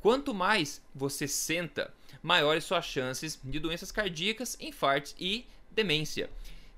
[0.01, 6.29] Quanto mais você senta, maiores suas chances de doenças cardíacas, infartos e demência.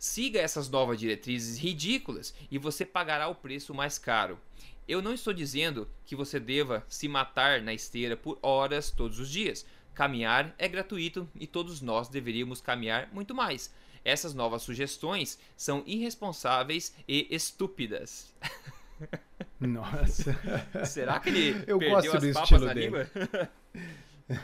[0.00, 4.40] Siga essas novas diretrizes ridículas e você pagará o preço mais caro.
[4.88, 9.28] Eu não estou dizendo que você deva se matar na esteira por horas todos os
[9.28, 9.66] dias.
[9.92, 13.70] Caminhar é gratuito e todos nós deveríamos caminhar muito mais.
[14.02, 18.32] Essas novas sugestões são irresponsáveis e estúpidas.
[19.60, 20.34] Nossa.
[20.86, 22.86] Será que ele Eu perdeu gosto as do papas estilo na dele.
[22.86, 23.50] língua?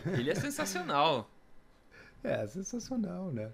[0.19, 1.31] ele é sensacional.
[2.23, 3.51] É, sensacional, né?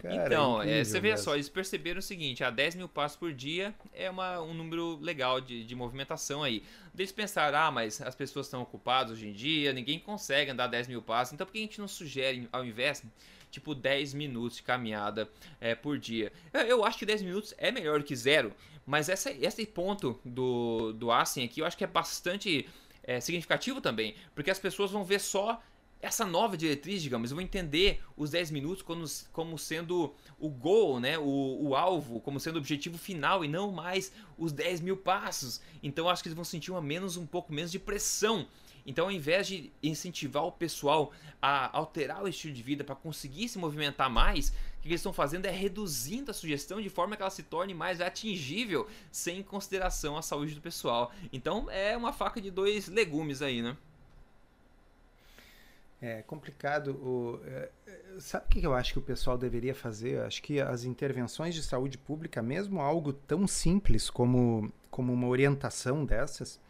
[0.00, 3.16] Cara, então, é é, você vê só, eles perceberam o seguinte: a 10 mil passos
[3.16, 6.62] por dia é uma, um número legal de, de movimentação aí.
[6.96, 10.88] Eles pensaram, ah, mas as pessoas estão ocupadas hoje em dia, ninguém consegue andar 10
[10.88, 13.02] mil passos, então por que a gente não sugere, ao invés,
[13.50, 15.28] tipo 10 minutos de caminhada
[15.60, 16.32] é, por dia?
[16.52, 18.52] Eu, eu acho que 10 minutos é melhor que zero,
[18.84, 22.68] mas essa, esse ponto do, do Assen aqui eu acho que é bastante
[23.02, 25.60] é, significativo também, porque as pessoas vão ver só
[26.00, 31.00] essa nova diretriz, digamos, eu vou entender os 10 minutos como, como sendo o goal,
[31.00, 31.18] né?
[31.18, 35.60] O, o alvo, como sendo o objetivo final e não mais os 10 mil passos.
[35.82, 38.46] Então acho que eles vão sentir uma menos, um pouco menos de pressão.
[38.86, 43.48] Então, ao invés de incentivar o pessoal a alterar o estilo de vida para conseguir
[43.48, 47.22] se movimentar mais, o que eles estão fazendo é reduzindo a sugestão de forma que
[47.22, 51.12] ela se torne mais atingível, sem consideração à saúde do pessoal.
[51.32, 53.76] Então, é uma faca de dois legumes aí, né?
[56.00, 56.90] É complicado.
[56.92, 60.16] O, é, é, sabe o que eu acho que o pessoal deveria fazer?
[60.16, 65.26] Eu acho que as intervenções de saúde pública, mesmo algo tão simples como, como uma
[65.26, 66.60] orientação dessas,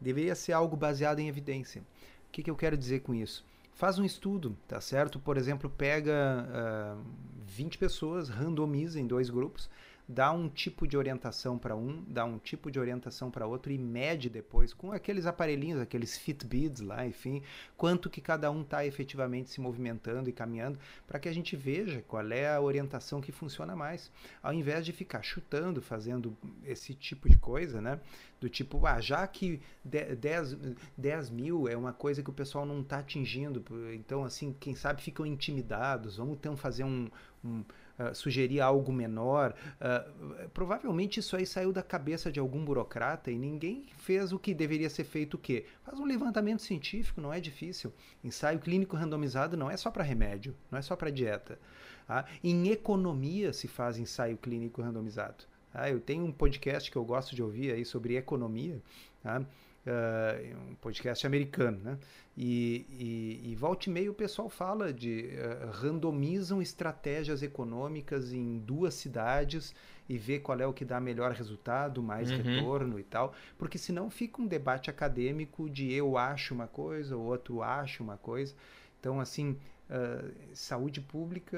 [0.00, 1.82] deveria ser algo baseado em evidência.
[2.28, 3.44] O que, que eu quero dizer com isso?
[3.74, 5.18] Faz um estudo, tá certo?
[5.18, 7.04] Por exemplo, pega uh,
[7.46, 9.68] 20 pessoas, randomiza em dois grupos,
[10.08, 13.76] dá um tipo de orientação para um, dá um tipo de orientação para outro e
[13.76, 17.42] mede depois com aqueles aparelhinhos, aqueles Fitbits lá, enfim,
[17.76, 22.02] quanto que cada um está efetivamente se movimentando e caminhando, para que a gente veja
[22.08, 24.10] qual é a orientação que funciona mais,
[24.42, 28.00] ao invés de ficar chutando, fazendo esse tipo de coisa, né?
[28.40, 30.56] Do tipo, ah, já que 10,
[30.96, 35.02] 10 mil é uma coisa que o pessoal não está atingindo, então, assim, quem sabe
[35.02, 37.10] ficam intimidados, vamos então fazer um,
[37.44, 37.64] um
[37.98, 39.54] Uh, sugerir algo menor.
[39.80, 44.54] Uh, provavelmente isso aí saiu da cabeça de algum burocrata e ninguém fez o que
[44.54, 45.66] deveria ser feito o quê?
[45.82, 47.92] Faz um levantamento científico, não é difícil.
[48.22, 51.58] Ensaio clínico randomizado não é só para remédio, não é só para dieta.
[52.06, 52.24] Tá?
[52.42, 55.44] Em economia se faz ensaio clínico randomizado.
[55.72, 55.90] Tá?
[55.90, 58.80] Eu tenho um podcast que eu gosto de ouvir aí sobre economia.
[59.22, 59.44] Tá?
[59.88, 61.98] Uh, um podcast americano, né?
[62.36, 68.58] E, e, e volta e meia o pessoal fala de uh, randomizam estratégias econômicas em
[68.58, 69.74] duas cidades
[70.08, 72.42] e vê qual é o que dá melhor resultado, mais uhum.
[72.42, 77.22] retorno e tal, porque senão fica um debate acadêmico de eu acho uma coisa, o
[77.22, 78.54] outro acha uma coisa.
[79.00, 79.56] Então, assim,
[79.88, 81.56] Uh, saúde pública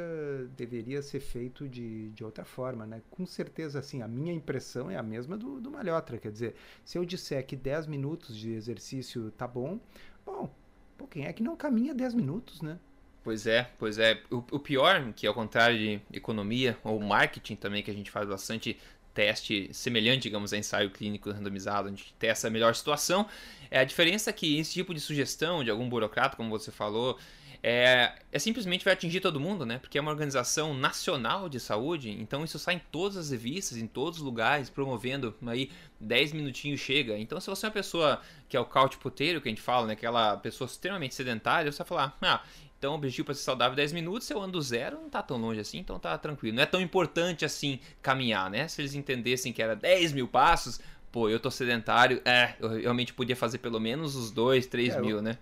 [0.57, 3.03] deveria ser feito de, de outra forma, né?
[3.11, 6.97] Com certeza, assim, a minha impressão é a mesma do, do Malhotra, quer dizer, se
[6.97, 9.81] eu disser que 10 minutos de exercício tá bom,
[10.25, 10.49] bom,
[10.97, 12.79] pô, quem é que não caminha 10 minutos, né?
[13.23, 14.23] Pois é, pois é.
[14.31, 18.29] O, o pior, que ao contrário de economia ou marketing também, que a gente faz
[18.29, 18.79] bastante
[19.13, 23.27] teste semelhante, digamos, a ensaio clínico randomizado, gente testa a melhor situação,
[23.71, 27.19] é a diferença que esse tipo de sugestão de algum burocrata, como você falou,
[27.63, 29.79] é, é, simplesmente vai atingir todo mundo, né?
[29.79, 33.87] Porque é uma organização nacional de saúde, então isso sai em todas as revistas, em
[33.87, 35.71] todos os lugares, promovendo aí
[36.01, 37.19] 10 minutinhos chega.
[37.19, 39.87] Então se você é uma pessoa que é o couch puteiro, que a gente fala,
[39.87, 39.93] né?
[39.93, 42.43] Aquela pessoa extremamente sedentária, você vai falar, ah,
[42.79, 45.37] então o objetivo para ser saudável 10 minutos, se eu ando zero, não tá tão
[45.37, 46.57] longe assim, então tá tranquilo.
[46.57, 48.69] Não é tão importante assim caminhar, né?
[48.69, 50.81] Se eles entendessem que era 10 mil passos,
[51.13, 55.01] pô, eu tô sedentário, é, eu realmente podia fazer pelo menos os 2, 3 é,
[55.03, 55.37] mil, né?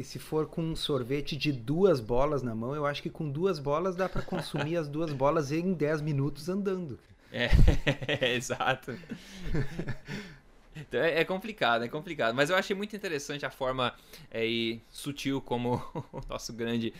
[0.00, 3.28] E se for com um sorvete de duas bolas na mão, eu acho que com
[3.28, 6.98] duas bolas dá para consumir as duas bolas em 10 minutos andando.
[7.30, 7.50] É,
[8.08, 8.98] é exato.
[10.74, 12.34] Então, é, é, complicado, é complicado.
[12.34, 13.92] Mas eu achei muito interessante a forma
[14.30, 15.74] é, e sutil como
[16.10, 16.94] o nosso grande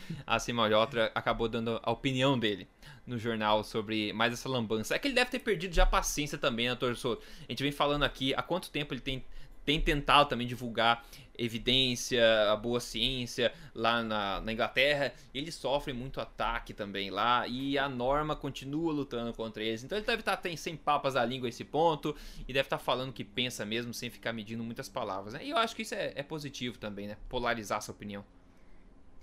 [0.53, 2.67] Malhotra acabou dando a opinião dele
[3.07, 4.93] no jornal sobre mais essa lambança.
[4.93, 7.19] É que ele deve ter perdido já a paciência também, né, torcedor?
[7.49, 9.25] A gente vem falando aqui há quanto tempo ele tem
[9.65, 11.03] tem tentado também divulgar
[11.37, 15.13] evidência, a boa ciência lá na, na, Inglaterra.
[15.33, 19.83] Eles sofrem muito ataque também lá e a norma continua lutando contra eles.
[19.83, 22.15] Então ele deve estar tá, sem papas da língua esse ponto
[22.47, 25.33] e deve estar tá falando o que pensa mesmo sem ficar medindo muitas palavras.
[25.33, 25.45] Né?
[25.45, 27.17] E eu acho que isso é, é positivo também, né?
[27.27, 28.23] Polarizar essa opinião.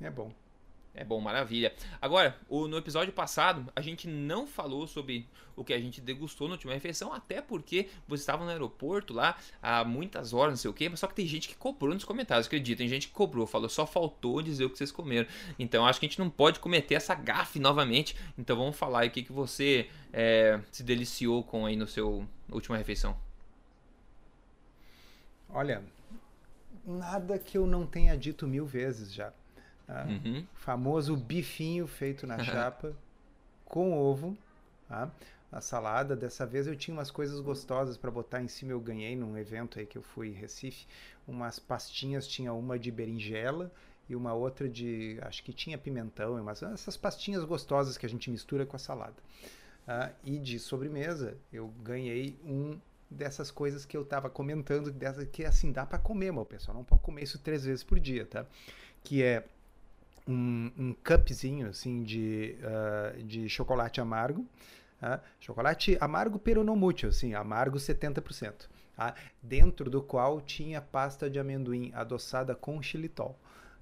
[0.01, 0.33] É bom.
[0.99, 1.73] É bom, maravilha.
[2.03, 6.49] Agora, o, no episódio passado, a gente não falou sobre o que a gente degustou
[6.49, 10.69] na última refeição, até porque você estava no aeroporto lá há muitas horas, não sei
[10.69, 13.15] o quê, mas só que tem gente que cobrou nos comentários, acredita, tem gente que
[13.15, 15.29] cobrou, falou, só faltou dizer o que vocês comeram.
[15.57, 18.17] Então acho que a gente não pode cometer essa gafe novamente.
[18.37, 22.27] Então vamos falar aí o que, que você é, se deliciou com aí no seu
[22.51, 23.17] última refeição.
[25.49, 25.81] Olha,
[26.85, 29.33] nada que eu não tenha dito mil vezes já.
[29.89, 30.05] Tá?
[30.05, 30.47] Uhum.
[30.55, 32.95] Famoso bifinho feito na chapa
[33.65, 34.37] com ovo.
[34.87, 35.11] Tá?
[35.51, 38.73] A salada, dessa vez eu tinha umas coisas gostosas para botar em cima.
[38.73, 40.87] Eu ganhei num evento aí que eu fui em Recife,
[41.27, 43.73] umas pastinhas, tinha uma de berinjela
[44.11, 48.31] e uma outra de, acho que tinha pimentão, mas essas pastinhas gostosas que a gente
[48.31, 49.17] mistura com a salada.
[49.87, 52.79] Ah, e de sobremesa, eu ganhei um
[53.11, 56.77] dessas coisas que eu estava comentando, dessa, que assim dá para comer, mas o pessoal
[56.77, 58.45] não pode comer isso três vezes por dia, tá?
[59.03, 59.47] Que é
[60.29, 64.43] um, um cupzinho assim de, uh, de chocolate amargo.
[65.03, 68.69] Uh, chocolate amargo peronomútil, assim, amargo 70%.
[68.95, 69.15] Tá?
[69.43, 73.39] Dentro do qual tinha pasta de amendoim adoçada com xilitol.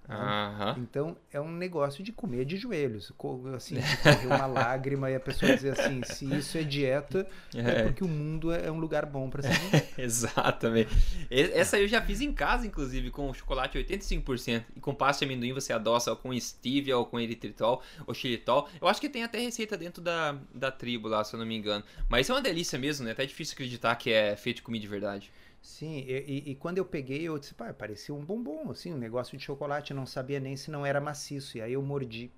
[0.08, 0.82] Uhum.
[0.82, 3.12] Então é um negócio de comer de joelhos,
[3.54, 7.60] assim, de correr uma lágrima e a pessoa dizer assim, se isso é dieta, é,
[7.60, 9.88] é porque o mundo é um lugar bom para se viver.
[9.98, 10.90] Exatamente.
[11.30, 15.52] Essa eu já fiz em casa, inclusive, com chocolate 85% e com pasta de amendoim
[15.52, 18.68] você adoça com stevia ou com eritritol ou xilitol.
[18.80, 21.56] Eu acho que tem até receita dentro da, da tribo lá, se eu não me
[21.56, 21.84] engano.
[22.08, 23.12] Mas é uma delícia mesmo, né?
[23.12, 25.32] Até difícil acreditar que é feito de comida de verdade.
[25.60, 29.36] Sim, e, e, quando eu peguei, eu disse, pá, parecia um bombom, assim, um negócio
[29.36, 31.58] de chocolate, não sabia nem se não era maciço.
[31.58, 32.30] E aí eu mordi.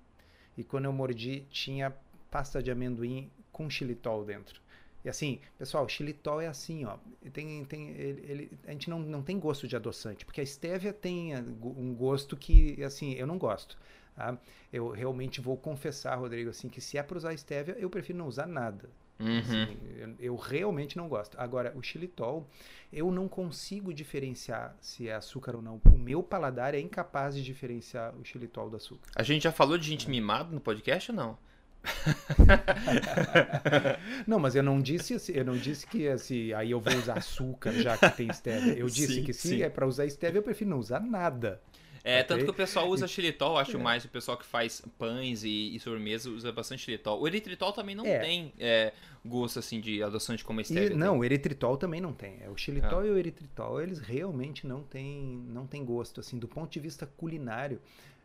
[0.57, 1.95] E quando eu mordi, tinha
[2.31, 4.61] pasta de amendoim com xilitol dentro.
[5.03, 6.97] E assim, pessoal, xilitol é assim, ó.
[7.31, 10.91] Tem, tem, ele, ele, a gente não, não tem gosto de adoçante, porque a stevia
[10.91, 13.77] tem eh, um gosto que, assim, eu não gosto.
[14.15, 14.37] Tá?
[14.73, 18.27] Eu realmente vou confessar, Rodrigo, assim, que se é para usar stevia, eu prefiro não
[18.27, 18.89] usar nada.
[19.19, 19.39] Uhum.
[19.39, 21.37] Assim, eu, eu, realmente não gosto.
[21.39, 22.47] Agora, o xilitol,
[22.91, 25.81] eu não consigo diferenciar se é açúcar ou não.
[25.85, 29.09] O meu paladar é incapaz de diferenciar o xilitol do açúcar.
[29.15, 31.37] A gente já falou de gente mimada no podcast ou não?
[34.27, 37.17] não, mas eu não disse assim, eu não disse que assim, aí eu vou usar
[37.17, 38.73] açúcar já que tem stevia.
[38.73, 39.63] Eu disse sim, que se sim.
[39.63, 41.61] é para usar stevia, eu prefiro não usar nada.
[42.03, 43.79] É, tanto que o pessoal usa xilitol, acho é.
[43.79, 47.21] mais o pessoal que faz pães e, e sobremesa usa bastante xilitol.
[47.21, 48.19] O eritritol também não é.
[48.19, 48.93] tem é,
[49.25, 50.95] gosto assim de adoçante como a stevia.
[50.95, 52.37] não, o eritritol também não tem.
[52.41, 53.07] É, o xilitol ah.
[53.07, 57.05] e o eritritol, eles realmente não têm não tem gosto assim do ponto de vista
[57.05, 57.79] culinário.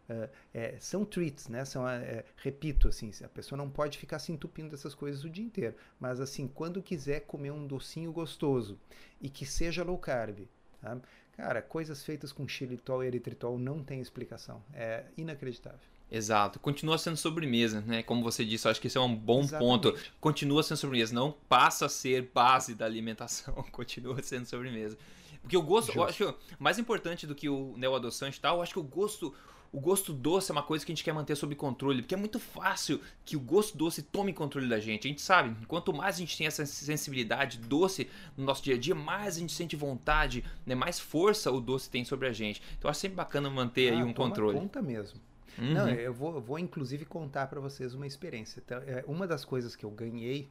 [0.09, 1.65] Uh, é, são treats, né?
[1.65, 5.43] São, é, repito, assim, a pessoa não pode ficar se entupindo dessas coisas o dia
[5.43, 5.75] inteiro.
[5.99, 8.79] Mas assim, quando quiser comer um docinho gostoso
[9.19, 10.41] e que seja low carb,
[10.83, 10.99] tá?
[11.37, 14.63] Cara, coisas feitas com xilitol e eritritol não tem explicação.
[14.73, 15.81] É inacreditável.
[16.11, 16.61] Exato.
[16.61, 18.03] Continua sendo sobremesa, né?
[18.03, 19.69] Como você disse, eu acho que esse é um bom Exatamente.
[19.69, 19.99] ponto.
[20.21, 23.55] Continua sendo sobremesa, não passa a ser base da alimentação.
[23.73, 24.97] Continua sendo sobremesa.
[25.43, 25.99] Porque o gosto, Justo.
[25.99, 29.35] eu acho mais importante do que o neoadoçante e tal, eu acho que o gosto,
[29.75, 32.17] o gosto doce é uma coisa que a gente quer manter sob controle, porque é
[32.17, 35.09] muito fácil que o gosto doce tome controle da gente.
[35.09, 38.79] A gente sabe, quanto mais a gente tem essa sensibilidade doce no nosso dia a
[38.79, 42.63] dia, mais a gente sente vontade, né, mais força o doce tem sobre a gente.
[42.79, 44.57] Então é sempre bacana manter ah, aí um controle.
[44.57, 45.19] conta mesmo.
[45.59, 45.73] Uhum.
[45.73, 48.63] Não, eu vou, eu vou inclusive contar para vocês uma experiência.
[48.65, 50.49] Então, é, uma das coisas que eu ganhei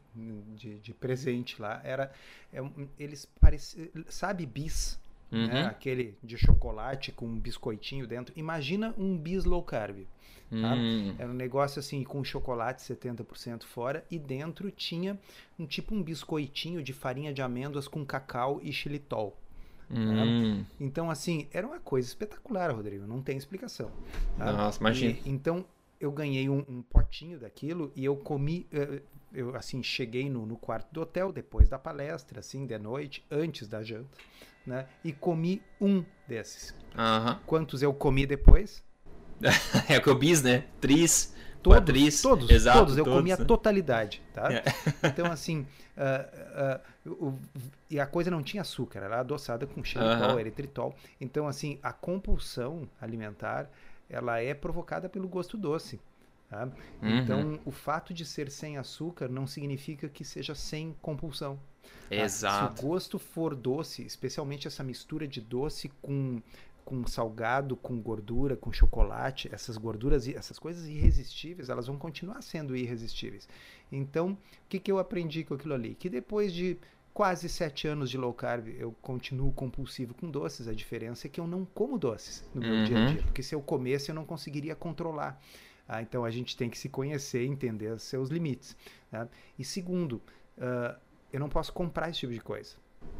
[0.55, 2.11] de, de presente lá era.
[2.51, 2.61] É,
[2.99, 3.87] eles pareciam.
[4.07, 4.99] Sabe, bis?
[5.33, 5.47] Uhum.
[5.47, 5.65] Né?
[5.65, 8.33] Aquele de chocolate com um biscoitinho dentro.
[8.37, 10.05] Imagina um bis low carb.
[10.49, 10.75] Tá?
[10.75, 11.15] Hum.
[11.17, 15.19] Era um negócio assim com chocolate 70% fora e dentro tinha
[15.57, 19.35] um tipo um biscoitinho de farinha de amêndoas com cacau e xilitol.
[19.89, 19.95] Tá?
[19.95, 20.63] Hum.
[20.79, 23.05] Então, assim, era uma coisa espetacular, Rodrigo.
[23.05, 23.91] Não tem explicação.
[24.37, 24.51] Tá?
[24.51, 25.17] Nossa, imagina.
[25.25, 25.65] então,
[25.99, 28.67] eu ganhei um, um, potinho daquilo e eu comi.
[28.71, 29.01] Eh,
[29.33, 33.67] eu, assim, cheguei no, no quarto do hotel depois da palestra, assim, de noite, antes
[33.67, 34.17] da janta
[34.65, 34.85] né?
[35.03, 36.73] E comi um desses.
[36.97, 37.37] Uhum.
[37.45, 38.83] Quantos eu comi depois?
[39.89, 40.65] é o que eu bis, né?
[40.79, 42.21] Tris, todos, atriz.
[42.21, 42.97] Todos, Exato, todos.
[42.97, 43.19] Eu todos.
[43.19, 44.51] comi a totalidade, tá?
[44.51, 44.63] É.
[45.07, 45.67] Então, assim,
[45.97, 47.39] uh, uh, o,
[47.89, 50.39] e a coisa não tinha açúcar, ela era adoçada com xilitol, Aham.
[50.39, 50.95] eritritol.
[51.19, 53.69] Então, assim, a compulsão alimentar,
[54.09, 55.99] ela é provocada pelo gosto doce.
[56.49, 56.69] Tá?
[57.01, 57.17] Uhum.
[57.19, 61.59] Então, o fato de ser sem açúcar não significa que seja sem compulsão.
[62.09, 62.15] tá?
[62.15, 62.79] Exato.
[62.79, 66.41] Se o gosto for doce, especialmente essa mistura de doce com,
[66.85, 72.41] com salgado, com gordura, com chocolate, essas gorduras, e essas coisas irresistíveis, elas vão continuar
[72.41, 73.47] sendo irresistíveis.
[73.91, 74.37] Então, o
[74.69, 75.95] que, que eu aprendi com aquilo ali?
[75.95, 76.77] Que depois de
[77.13, 80.67] quase sete anos de low carb, eu continuo compulsivo com doces.
[80.67, 83.05] A diferença é que eu não como doces no meu dia a Uhum.
[83.05, 85.39] dia, porque se eu comesse, eu não conseguiria controlar.
[85.87, 88.75] Ah, então, a gente tem que se conhecer e entender os seus limites.
[89.11, 89.27] tá?
[89.57, 90.21] E segundo,
[90.59, 90.97] ah,
[91.31, 92.75] eu não posso comprar esse tipo de coisa.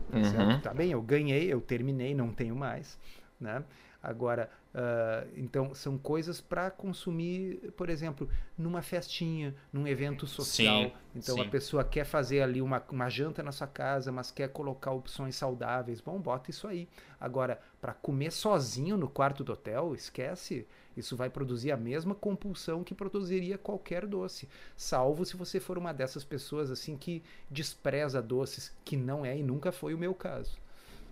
[0.10, 0.60] Tá, Uhum.
[0.60, 3.00] Tá bem, eu ganhei, eu terminei, não tenho mais.
[3.40, 3.64] Né?
[4.02, 10.84] Agora, ah, então, são coisas para consumir, por exemplo, numa festinha, num evento social.
[10.84, 11.42] Sim, então, sim.
[11.42, 15.36] a pessoa quer fazer ali uma, uma janta na sua casa, mas quer colocar opções
[15.36, 16.02] saudáveis.
[16.02, 16.88] Bom, bota isso aí.
[17.20, 20.68] Agora, para comer sozinho no quarto do hotel, esquece.
[20.96, 24.48] Isso vai produzir a mesma compulsão que produziria qualquer doce.
[24.76, 29.44] Salvo se você for uma dessas pessoas assim que despreza doces, que não é e
[29.44, 30.62] nunca foi o meu caso.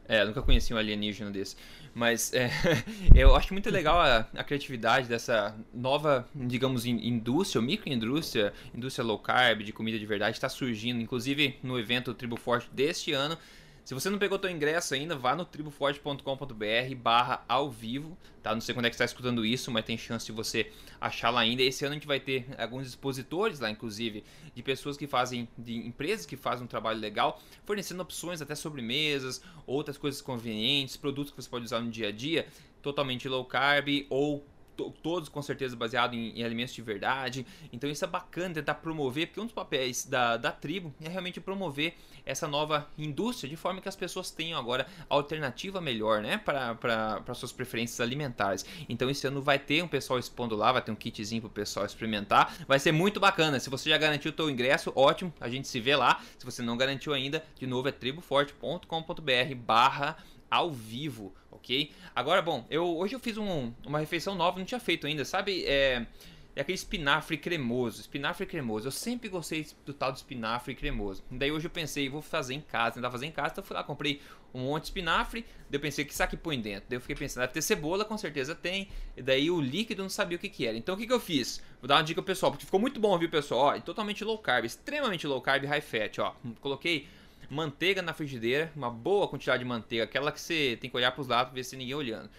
[0.07, 1.55] É, nunca conheci um alienígena desse.
[1.93, 2.49] Mas é,
[3.15, 9.19] eu acho muito legal a, a criatividade dessa nova, digamos, in- indústria, microindústria, indústria low
[9.19, 10.99] carb, de comida de verdade, está surgindo.
[10.99, 13.37] Inclusive no evento Tribo Forte deste ano.
[13.83, 18.53] Se você não pegou teu ingresso ainda, vá no triboforte.com.br barra ao vivo, tá?
[18.53, 21.41] Não sei quando é que está escutando isso, mas tem chance de você achar lá
[21.41, 21.63] ainda.
[21.63, 24.23] Esse ano a gente vai ter alguns expositores lá, inclusive,
[24.53, 29.41] de pessoas que fazem, de empresas que fazem um trabalho legal, fornecendo opções até sobremesas,
[29.65, 32.47] outras coisas convenientes, produtos que você pode usar no dia a dia,
[32.83, 34.45] totalmente low carb ou
[34.75, 37.45] todos com certeza baseados em, em alimentos de verdade.
[37.71, 41.39] Então isso é bacana tentar promover, porque um dos papéis da, da tribo é realmente
[41.39, 41.95] promover
[42.25, 47.51] essa nova indústria de forma que as pessoas tenham agora alternativa melhor, né, para suas
[47.51, 48.65] preferências alimentares.
[48.87, 51.85] Então esse ano vai ter um pessoal expondo lá, vai ter um kitzinho pro pessoal
[51.85, 52.55] experimentar.
[52.67, 53.59] Vai ser muito bacana.
[53.59, 56.21] Se você já garantiu o teu ingresso, ótimo, a gente se vê lá.
[56.37, 60.17] Se você não garantiu ainda, de novo é triboforte.com.br barra
[60.51, 61.91] ao vivo, ok?
[62.13, 65.63] Agora, bom, eu hoje eu fiz um- uma refeição nova, não tinha feito ainda, sabe?
[65.65, 66.05] É,
[66.53, 68.85] é aquele espinafre cremoso, espinafre cremoso.
[68.87, 71.23] Eu sempre gostei do tal de espinafre cremoso.
[71.31, 73.81] Daí hoje eu pensei, vou fazer em casa, tentar fazer em casa, então fui lá,
[73.85, 74.21] comprei
[74.53, 76.89] um monte de espinafre, daí eu pensei, que saque põe dentro?
[76.89, 80.09] Daí eu fiquei pensando, deve ter cebola, com certeza tem, e daí o líquido não
[80.09, 80.75] sabia o que que era.
[80.75, 81.63] Então o que que eu fiz?
[81.79, 83.73] Vou dar uma dica pro pessoal, porque ficou muito bom, viu, pessoal?
[83.77, 86.35] Ó, totalmente low carb, extremamente low carb, high fat, ó.
[86.59, 87.07] Coloquei
[87.51, 91.21] manteiga na frigideira, uma boa quantidade de manteiga, aquela que você tem que olhar para
[91.21, 92.29] os lados ver se ninguém olhando.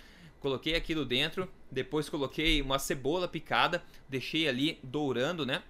[0.41, 5.63] Coloquei aquilo dentro, depois coloquei uma cebola picada, deixei ali dourando, né?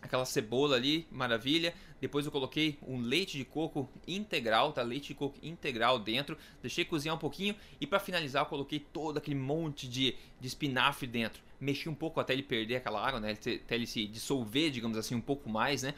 [0.00, 1.74] Aquela cebola ali, maravilha.
[2.00, 4.82] Depois eu coloquei um leite de coco integral, tá?
[4.82, 6.38] Leite de coco integral dentro.
[6.62, 11.08] Deixei cozinhar um pouquinho e para finalizar eu coloquei todo aquele monte de, de espinafre
[11.08, 11.42] dentro.
[11.58, 13.32] Mexi um pouco até ele perder aquela água, né?
[13.32, 15.92] Até ele se dissolver, digamos assim, um pouco mais, né?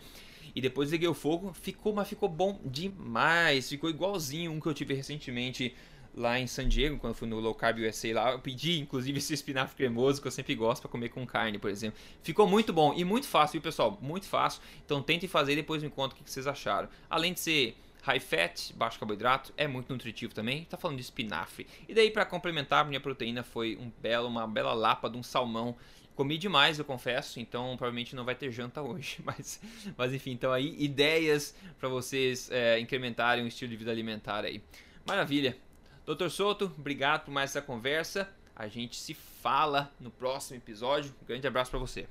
[0.59, 3.69] E depois liguei o fogo, ficou, mas ficou bom demais.
[3.69, 5.73] Ficou igualzinho um que eu tive recentemente
[6.13, 8.33] lá em San Diego, quando fui no Low Carb USA lá.
[8.33, 11.71] Eu pedi, inclusive, esse espinafre cremoso que eu sempre gosto para comer com carne, por
[11.71, 11.97] exemplo.
[12.25, 14.01] Ficou muito bom e muito fácil, viu, pessoal?
[14.03, 14.61] Muito fácil.
[14.85, 16.89] Então tentem fazer e depois me conta o que vocês acharam.
[17.09, 20.65] Além de ser high fat, baixo carboidrato, é muito nutritivo também.
[20.65, 21.69] Tá falando de espinafre.
[21.89, 25.77] E daí, para complementar, minha proteína foi um belo, uma bela lapa de um salmão
[26.19, 29.19] Comi demais, eu confesso, então provavelmente não vai ter janta hoje.
[29.25, 29.61] Mas,
[29.97, 34.61] mas enfim, então aí ideias para vocês é, incrementarem o estilo de vida alimentar aí.
[35.07, 35.57] Maravilha.
[36.05, 38.29] Doutor Soto, obrigado por mais essa conversa.
[38.57, 41.15] A gente se fala no próximo episódio.
[41.23, 42.09] Um grande abraço para você.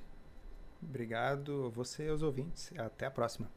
[0.82, 2.72] Obrigado você e aos ouvintes.
[2.78, 3.57] Até a próxima.